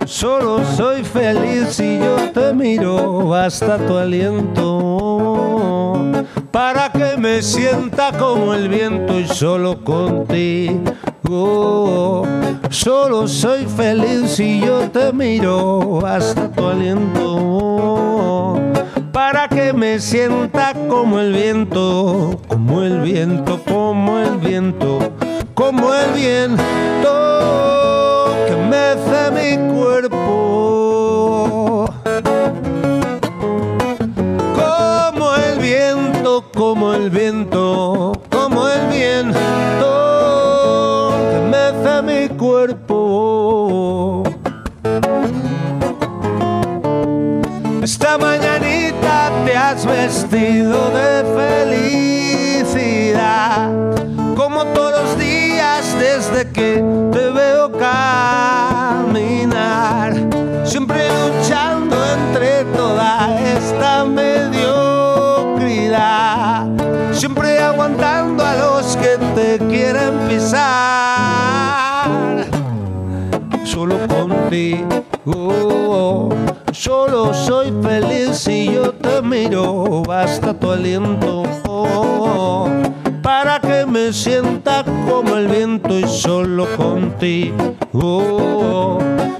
solo 0.05 0.63
soy 0.75 1.03
feliz 1.03 1.69
si 1.71 1.97
yo 1.97 2.17
te 2.31 2.53
miro, 2.53 3.29
basta 3.29 3.83
tu 3.83 3.97
aliento 3.97 4.96
para 6.51 6.91
que 6.91 7.17
me 7.17 7.41
sienta 7.41 8.11
como 8.17 8.53
el 8.53 8.69
viento 8.69 9.19
y 9.19 9.27
solo 9.27 9.83
contigo, 9.83 10.83
solo 12.69 13.27
soy 13.27 13.65
feliz 13.65 14.31
si 14.31 14.61
yo 14.61 14.89
te 14.89 15.11
miro, 15.11 15.99
basta 16.01 16.51
tu 16.51 16.65
aliento 16.65 18.07
para 19.17 19.47
que 19.47 19.73
me 19.73 19.99
sienta 19.99 20.73
como 20.87 21.19
el 21.19 21.33
viento, 21.33 22.39
como 22.47 22.83
el 22.83 23.01
viento, 23.01 23.59
como 23.67 24.19
el 24.19 24.37
viento, 24.37 24.99
como 25.55 25.91
el 25.91 26.11
viento 26.13 26.63
que 28.47 28.55
mece 28.55 29.31
mi 29.31 29.57
cuerpo. 29.73 30.76
Viento, 37.09 38.13
como 38.29 38.67
el 38.67 38.87
viento 38.87 39.37
que 41.31 41.39
mece 41.49 42.01
mi 42.01 42.27
cuerpo. 42.37 44.23
Esta 47.81 48.17
mañanita 48.17 49.31
te 49.45 49.55
has 49.55 49.85
vestido 49.85 50.89
de 50.91 51.23
felicidad, 52.65 53.71
como 54.35 54.65
todos 54.65 55.03
los 55.03 55.17
días 55.17 55.95
desde 55.99 56.51
que 56.51 56.83
te 57.11 57.29
veo 57.29 57.71
caminar, 57.71 58.66
pisar 70.57 72.45
solo 73.63 73.97
contigo. 74.07 74.99
Solo 76.71 77.33
soy 77.33 77.73
feliz 77.81 78.37
si 78.37 78.71
yo 78.73 78.91
te 78.93 79.21
miro, 79.21 80.03
basta 80.03 80.53
tu 80.53 80.71
aliento 80.71 81.43
para 83.21 83.59
que 83.59 83.85
me 83.85 84.13
sienta 84.13 84.83
como 85.07 85.35
el 85.35 85.47
viento 85.47 85.99
y 85.99 86.07
solo 86.07 86.65
contigo. 86.77 87.69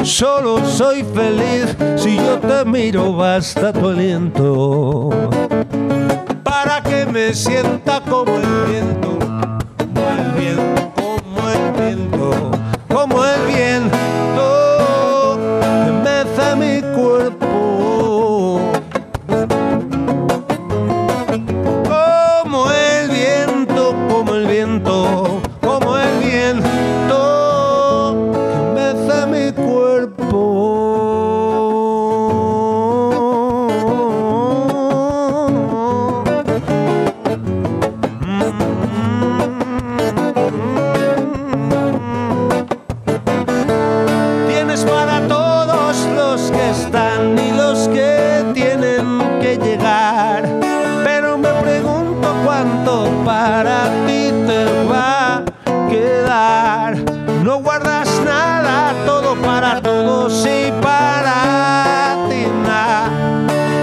Solo 0.03 0.65
soy 0.65 1.03
feliz 1.03 1.75
si 1.95 2.17
yo 2.17 2.39
te 2.39 2.65
miro, 2.65 3.13
basta 3.13 3.71
tu 3.73 3.89
aliento 3.89 5.09
para 6.43 6.81
que 6.81 7.05
me 7.05 7.33
sienta 7.33 8.01
como 8.01 8.35
el 8.35 8.45
viento, 8.69 9.06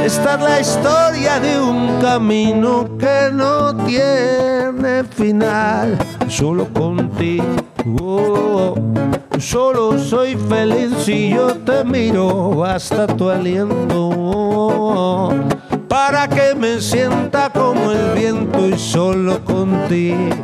Esta 0.04 0.34
es 0.34 0.40
la 0.42 0.60
historia 0.60 1.40
de 1.40 1.58
un 1.58 1.98
camino 1.98 2.86
que 2.98 3.30
no 3.32 3.74
tiene 3.86 5.02
final. 5.04 5.96
Solo 6.28 6.68
contigo, 6.74 8.74
solo 9.38 9.98
soy 9.98 10.36
feliz 10.36 10.90
si 11.06 11.30
yo 11.30 11.54
te 11.54 11.82
miro. 11.84 12.50
Basta 12.50 13.06
tu 13.06 13.30
aliento 13.30 15.30
para 15.88 16.28
que 16.28 16.54
me 16.54 16.82
sienta 16.82 17.48
como 17.48 17.90
el 17.90 18.18
viento 18.18 18.68
y 18.68 18.78
solo 18.78 19.42
contigo. 19.42 20.36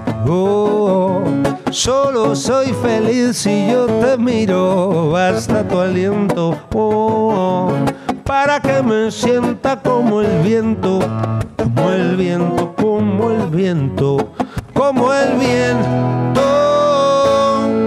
Solo 1.71 2.35
soy 2.35 2.73
feliz 2.83 3.37
si 3.37 3.69
yo 3.71 3.85
te 3.85 4.17
miro. 4.17 5.11
Basta 5.11 5.69
tu 5.69 5.81
aliento 5.81 6.57
para 8.31 8.61
que 8.61 8.81
me 8.81 9.11
sienta 9.11 9.75
como 9.81 10.21
el 10.21 10.43
viento, 10.45 11.01
como 11.57 11.91
el 11.91 12.17
viento, 12.17 12.73
como 12.77 13.29
el 13.29 13.49
viento, 13.49 14.29
como 14.73 15.13
el 15.13 15.35
viento 15.35 16.41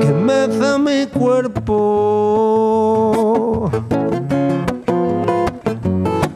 que 0.02 0.12
mece 0.12 0.78
mi 0.80 1.06
cuerpo, 1.08 1.72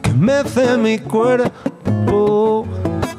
que 0.01 0.13
mece 0.13 0.77
mi 0.77 0.99
cuerpo, 0.99 2.65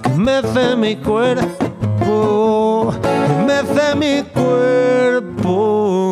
que 0.03 0.09
mece 0.16 0.74
mi 0.74 0.96
cuerpo, 0.96 2.94
que 3.03 3.29
mece 3.46 3.94
mi 3.94 4.22
cuerpo. 4.22 6.08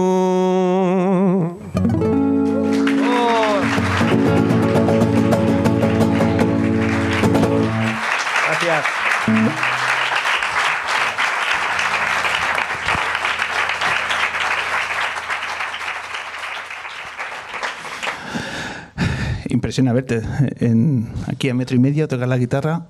Impresiona 19.49 19.93
verte 19.93 20.23
en, 20.61 21.13
aquí 21.27 21.49
a 21.49 21.55
metro 21.55 21.75
y 21.75 21.81
medio 21.81 22.07
tocar 22.07 22.29
la 22.29 22.37
guitarra. 22.37 22.87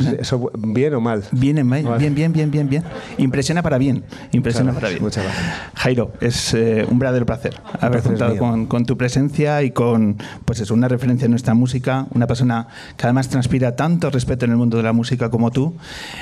Sé, 0.00 0.18
¿Eso 0.20 0.50
bien 0.58 0.94
o 0.94 1.00
mal? 1.00 1.24
Vale. 1.32 1.98
bien, 1.98 2.14
bien, 2.14 2.32
bien, 2.32 2.50
bien, 2.50 2.68
bien. 2.68 2.84
Impresiona 3.18 3.62
para 3.62 3.78
bien. 3.78 4.04
Impresiona 4.32 4.72
Muchas 4.72 4.80
para 4.80 4.90
bien. 4.90 5.02
muchas 5.02 5.24
gracias. 5.24 5.44
Jairo, 5.74 6.12
es 6.20 6.54
eh, 6.54 6.86
un 6.88 6.98
verdadero 6.98 7.26
placer 7.26 7.54
haber 7.80 8.02
placer 8.02 8.12
contado 8.12 8.38
con, 8.38 8.66
con 8.66 8.86
tu 8.86 8.96
presencia 8.96 9.62
y 9.62 9.70
con 9.70 10.16
pues 10.44 10.60
es 10.60 10.70
una 10.70 10.88
referencia 10.88 11.26
en 11.26 11.30
nuestra 11.30 11.54
música, 11.54 12.06
una 12.14 12.26
persona 12.26 12.68
que 12.96 13.04
además 13.04 13.28
transpira 13.28 13.76
tanto 13.76 14.10
respeto 14.10 14.44
en 14.44 14.52
el 14.52 14.56
mundo 14.56 14.76
de 14.76 14.82
la 14.82 14.92
música 14.92 15.30
como 15.30 15.50
tú. 15.50 15.74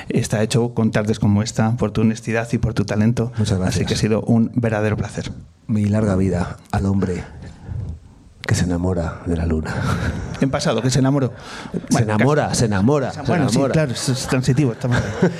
Está 0.09 0.41
hecho 0.43 0.73
con 0.73 0.91
tardes 0.91 1.19
como 1.19 1.43
esta 1.43 1.75
por 1.77 1.91
tu 1.91 2.01
honestidad 2.01 2.47
y 2.51 2.57
por 2.57 2.73
tu 2.73 2.85
talento. 2.85 3.31
Muchas 3.37 3.57
gracias. 3.57 3.75
Así 3.77 3.85
que 3.85 3.93
ha 3.93 3.97
sido 3.97 4.21
un 4.21 4.51
verdadero 4.55 4.97
placer. 4.97 5.31
Mi 5.67 5.85
larga 5.85 6.15
vida 6.15 6.57
al 6.71 6.85
hombre 6.85 7.23
que 8.45 8.55
se 8.55 8.65
enamora 8.65 9.21
de 9.25 9.37
la 9.37 9.45
luna. 9.45 9.73
En 10.41 10.51
pasado, 10.51 10.81
que 10.81 10.89
se 10.89 10.99
enamoró. 10.99 11.33
se 11.71 11.79
Bueno, 11.91 12.13
enamora, 12.13 12.53
se 12.53 12.65
enamora, 12.65 13.11
se 13.11 13.21
Bueno, 13.21 13.49
sí, 13.49 13.59
claro, 13.71 13.91
es, 13.91 14.27
transitivo. 14.29 14.73
estamos 14.73 14.97
ahí. 14.97 15.31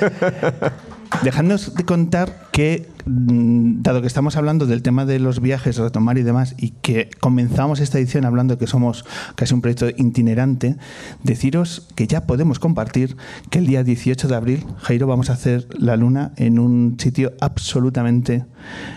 Dejadnos 1.22 1.74
de 1.76 1.86
contar 1.86 2.50
que, 2.52 2.90
mm, 3.06 3.82
dado 3.82 4.02
que 4.02 4.08
estamos 4.08 4.36
hablando 4.36 4.66
del 4.66 4.82
tema 4.82 5.06
de 5.06 5.20
los 5.20 5.40
viajes, 5.40 5.78
retomar 5.78 6.18
y 6.18 6.24
demás, 6.24 6.56
y 6.58 6.72
que 6.72 7.10
comenzamos 7.22 7.80
esta 7.80 7.98
edición 7.98 8.26
hablando 8.26 8.58
que 8.58 8.68
somos 8.68 9.06
casi 9.36 9.54
un 9.54 9.62
proyecto 9.62 9.88
itinerante, 9.90 10.76
deciros 11.24 11.88
que 11.96 12.08
ya 12.08 12.26
podemos 12.26 12.60
compartir 12.60 13.16
que 13.50 13.60
el 13.60 13.68
día 13.68 13.84
18 13.84 14.28
de 14.28 14.36
abril, 14.36 14.66
Jairo, 14.80 15.08
vamos 15.08 15.30
a 15.30 15.34
hacer 15.34 15.68
la 15.78 15.96
luna 15.96 16.34
en 16.36 16.60
un 16.60 16.98
sitio 17.00 17.34
absolutamente 17.40 18.46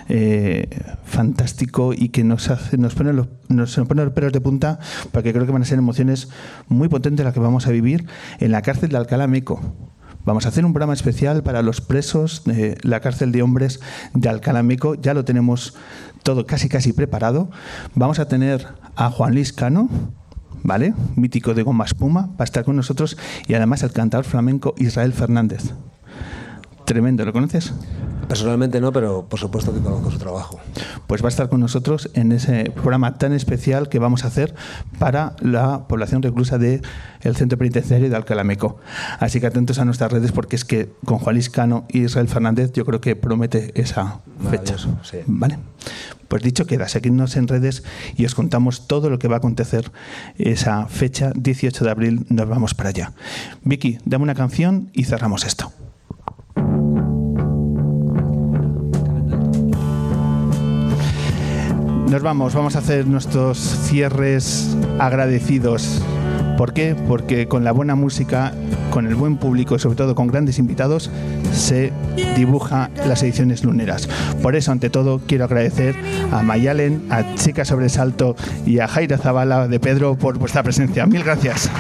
eh, 0.09 0.68
fantástico 1.05 1.92
y 1.92 2.09
que 2.09 2.24
nos, 2.24 2.50
hace, 2.50 2.76
nos, 2.76 2.94
pone 2.94 3.12
los, 3.12 3.29
nos 3.48 3.74
pone 3.87 4.05
los 4.05 4.12
pelos 4.12 4.33
de 4.33 4.40
punta, 4.40 4.81
porque 5.12 5.33
creo 5.33 5.46
que 5.46 5.52
van 5.52 5.62
a 5.62 5.66
ser 5.66 5.79
emociones 5.79 6.29
muy 6.68 6.88
potentes 6.88 7.24
las 7.24 7.35
que 7.35 7.40
vamos 7.40 7.68
a 7.68 7.70
vivir 7.70 8.07
en 8.40 8.50
la 8.50 8.62
cárcel 8.62 8.90
de 8.90 8.96
Alcalá 8.96 9.29
Meco. 9.29 9.61
Vamos 10.26 10.44
a 10.44 10.48
hacer 10.48 10.64
un 10.64 10.72
programa 10.72 10.92
especial 10.92 11.44
para 11.44 11.62
los 11.62 11.80
presos 11.80 12.42
de 12.44 12.76
la 12.82 12.98
cárcel 12.98 13.30
de 13.30 13.42
hombres 13.42 13.78
de 14.12 14.28
Alcalá 14.28 14.64
Meco. 14.64 14.96
Ya 14.96 15.14
lo 15.14 15.24
tenemos 15.24 15.74
todo 16.24 16.46
casi 16.46 16.68
casi 16.68 16.92
preparado. 16.92 17.48
Vamos 17.94 18.18
a 18.18 18.26
tener 18.26 18.66
a 18.96 19.08
Juan 19.08 19.34
Luis 19.34 19.52
Cano, 19.52 19.88
¿vale? 20.64 20.94
Mítico 21.14 21.54
de 21.54 21.62
Goma 21.62 21.84
Espuma, 21.84 22.22
va 22.22 22.40
a 22.40 22.44
estar 22.44 22.64
con 22.64 22.74
nosotros 22.74 23.16
y 23.46 23.54
además 23.54 23.84
el 23.84 23.92
cantador 23.92 24.24
flamenco 24.24 24.74
Israel 24.78 25.12
Fernández. 25.12 25.72
Tremendo, 26.87 27.25
¿lo 27.25 27.33
conoces? 27.33 27.72
Personalmente 28.29 28.81
no, 28.81 28.92
pero 28.92 29.29
por 29.29 29.40
supuesto 29.40 29.75
que 29.75 29.81
conozco 29.81 30.11
su 30.11 30.18
trabajo. 30.18 30.61
Pues 31.09 31.20
va 31.20 31.27
a 31.27 31.31
estar 31.31 31.49
con 31.49 31.59
nosotros 31.59 32.11
en 32.14 32.31
ese 32.31 32.70
programa 32.70 33.18
tan 33.18 33.33
especial 33.33 33.88
que 33.88 33.99
vamos 33.99 34.25
a 34.25 34.29
hacer 34.29 34.55
para 35.01 35.35
la 35.40 35.88
población 35.88 36.22
reclusa 36.22 36.59
del 36.59 36.81
Centro 37.35 37.59
Penitenciario 37.59 38.09
de 38.09 38.14
Alcalá 38.14 38.44
Meco. 38.44 38.79
Así 39.18 39.40
que 39.40 39.49
atentos 39.49 39.81
a 39.81 39.85
nuestras 39.85 40.12
redes 40.12 40.31
porque 40.31 40.55
es 40.55 40.64
que 40.64 40.88
con 41.05 41.18
Juan 41.18 41.35
Liscano 41.35 41.87
y 41.88 42.05
Israel 42.05 42.29
Fernández 42.29 42.72
yo 42.72 42.85
creo 42.85 43.01
que 43.01 43.16
promete 43.16 43.72
esa 43.75 44.20
fecha. 44.49 44.77
Sí. 45.03 45.18
¿Vale? 45.27 45.59
Pues 46.29 46.42
dicho 46.44 46.66
queda, 46.66 46.87
seguidnos 46.87 47.37
en 47.37 47.49
redes 47.49 47.83
y 48.16 48.27
os 48.27 48.37
contamos 48.37 48.87
todo 48.87 49.11
lo 49.11 49.18
que 49.18 49.27
va 49.27 49.37
a 49.37 49.38
acontecer 49.38 49.90
esa 50.38 50.87
fecha, 50.87 51.33
18 51.35 51.85
de 51.85 51.90
abril, 51.90 52.27
nos 52.29 52.49
vamos 52.49 52.75
para 52.75 52.90
allá. 52.90 53.12
Vicky, 53.62 53.99
dame 54.05 54.22
una 54.22 54.37
canción 54.37 54.90
y 54.92 55.05
cerramos 55.05 55.44
esto. 55.44 55.72
Nos 62.16 62.22
vamos, 62.22 62.55
vamos 62.55 62.76
a 62.76 62.79
hacer 62.79 63.07
nuestros 63.07 63.59
cierres 63.59 64.74
agradecidos. 64.98 66.00
¿Por 66.57 66.72
qué? 66.72 66.96
Porque 67.07 67.46
con 67.46 67.62
la 67.62 67.72
buena 67.72 67.94
música, 67.94 68.55
con 68.88 69.07
el 69.07 69.14
buen 69.14 69.37
público 69.37 69.76
y 69.76 69.79
sobre 69.79 69.96
todo 69.96 70.14
con 70.14 70.26
grandes 70.26 70.59
invitados, 70.59 71.11
se 71.52 71.92
dibuja 72.35 72.88
las 73.07 73.22
ediciones 73.22 73.64
luneras. 73.64 74.09
Por 74.40 74.57
eso, 74.57 74.72
ante 74.72 74.88
todo, 74.88 75.20
quiero 75.26 75.44
agradecer 75.44 75.94
a 76.33 76.40
Mayalen, 76.40 77.02
a 77.11 77.35
Chica 77.35 77.66
Sobresalto 77.66 78.35
y 78.64 78.79
a 78.79 78.88
Jaira 78.88 79.18
Zavala 79.18 79.68
de 79.68 79.79
Pedro 79.79 80.16
por 80.16 80.38
vuestra 80.38 80.62
presencia. 80.62 81.05
Mil 81.05 81.22
gracias. 81.22 81.70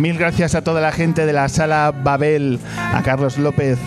Mil 0.00 0.16
gracias 0.16 0.54
a 0.54 0.64
toda 0.64 0.80
la 0.80 0.92
gente 0.92 1.26
de 1.26 1.34
la 1.34 1.46
sala 1.50 1.92
Babel, 1.92 2.58
a 2.78 3.02
Carlos 3.02 3.36
López, 3.36 3.78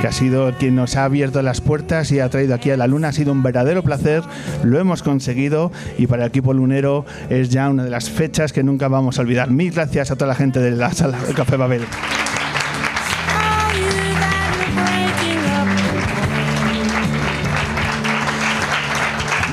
que 0.00 0.06
ha 0.06 0.12
sido 0.12 0.52
quien 0.56 0.76
nos 0.76 0.94
ha 0.94 1.02
abierto 1.02 1.42
las 1.42 1.60
puertas 1.60 2.12
y 2.12 2.20
ha 2.20 2.28
traído 2.28 2.54
aquí 2.54 2.70
a 2.70 2.76
la 2.76 2.86
luna. 2.86 3.08
Ha 3.08 3.12
sido 3.12 3.32
un 3.32 3.42
verdadero 3.42 3.82
placer, 3.82 4.22
lo 4.62 4.78
hemos 4.78 5.02
conseguido 5.02 5.72
y 5.98 6.06
para 6.06 6.22
el 6.22 6.28
equipo 6.28 6.54
lunero 6.54 7.04
es 7.30 7.50
ya 7.50 7.68
una 7.68 7.82
de 7.82 7.90
las 7.90 8.08
fechas 8.08 8.52
que 8.52 8.62
nunca 8.62 8.86
vamos 8.86 9.18
a 9.18 9.22
olvidar. 9.22 9.50
Mil 9.50 9.72
gracias 9.72 10.12
a 10.12 10.14
toda 10.14 10.28
la 10.28 10.34
gente 10.36 10.60
de 10.60 10.70
la 10.70 10.92
sala 10.92 11.18
Café 11.34 11.56
Babel. 11.56 11.82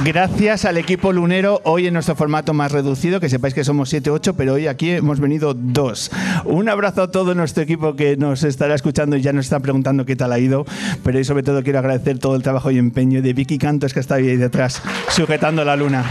Gracias 0.03 0.65
al 0.65 0.77
equipo 0.77 1.13
lunero, 1.13 1.61
hoy 1.63 1.87
en 1.87 1.93
nuestro 1.93 2.13
formato 2.17 2.53
más 2.53 2.73
reducido, 2.73 3.21
que 3.21 3.29
sepáis 3.29 3.53
que 3.53 3.63
somos 3.63 3.93
7-8, 3.93 4.33
pero 4.35 4.55
hoy 4.55 4.67
aquí 4.67 4.91
hemos 4.91 5.21
venido 5.21 5.53
dos. 5.53 6.11
Un 6.43 6.67
abrazo 6.67 7.03
a 7.03 7.11
todo 7.11 7.33
nuestro 7.35 7.63
equipo 7.63 7.95
que 7.95 8.17
nos 8.17 8.43
estará 8.43 8.75
escuchando 8.75 9.15
y 9.15 9.21
ya 9.21 9.31
nos 9.31 9.45
está 9.45 9.61
preguntando 9.61 10.05
qué 10.05 10.17
tal 10.17 10.33
ha 10.33 10.39
ido, 10.39 10.65
pero 11.05 11.19
y 11.19 11.23
sobre 11.23 11.43
todo 11.43 11.63
quiero 11.63 11.79
agradecer 11.79 12.19
todo 12.19 12.35
el 12.35 12.43
trabajo 12.43 12.69
y 12.69 12.79
empeño 12.79 13.21
de 13.21 13.31
Vicky 13.31 13.57
Cantos, 13.57 13.93
que 13.93 14.01
está 14.01 14.15
ahí 14.15 14.35
detrás, 14.35 14.81
sujetando 15.07 15.63
la 15.63 15.77
luna. 15.77 16.03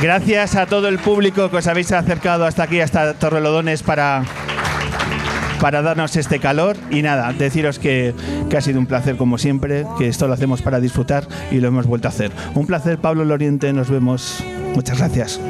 Gracias 0.00 0.54
a 0.54 0.66
todo 0.66 0.86
el 0.86 1.00
público 1.00 1.50
que 1.50 1.56
os 1.56 1.66
habéis 1.66 1.90
acercado 1.90 2.46
hasta 2.46 2.62
aquí, 2.62 2.80
hasta 2.80 3.14
Torrelodones, 3.14 3.82
para 3.82 4.22
para 5.60 5.82
darnos 5.82 6.16
este 6.16 6.38
calor 6.40 6.76
y 6.90 7.02
nada, 7.02 7.32
deciros 7.34 7.78
que, 7.78 8.14
que, 8.50 8.56
ha 8.56 8.60
sido 8.60 8.78
un 8.78 8.86
placer 8.86 9.16
como 9.16 9.38
siempre, 9.38 9.86
que 9.98 10.08
esto 10.08 10.26
lo 10.26 10.34
hacemos 10.34 10.60
para 10.60 10.80
disfrutar 10.80 11.26
y 11.50 11.60
lo 11.60 11.68
hemos 11.68 11.86
vuelto 11.86 12.08
a 12.08 12.10
hacer. 12.10 12.30
Un 12.54 12.66
placer, 12.66 12.98
Pablo 12.98 13.24
Loriente, 13.24 13.72
nos 13.72 13.88
vemos. 13.88 14.44
Muchas 14.74 14.98
gracias. 14.98 15.40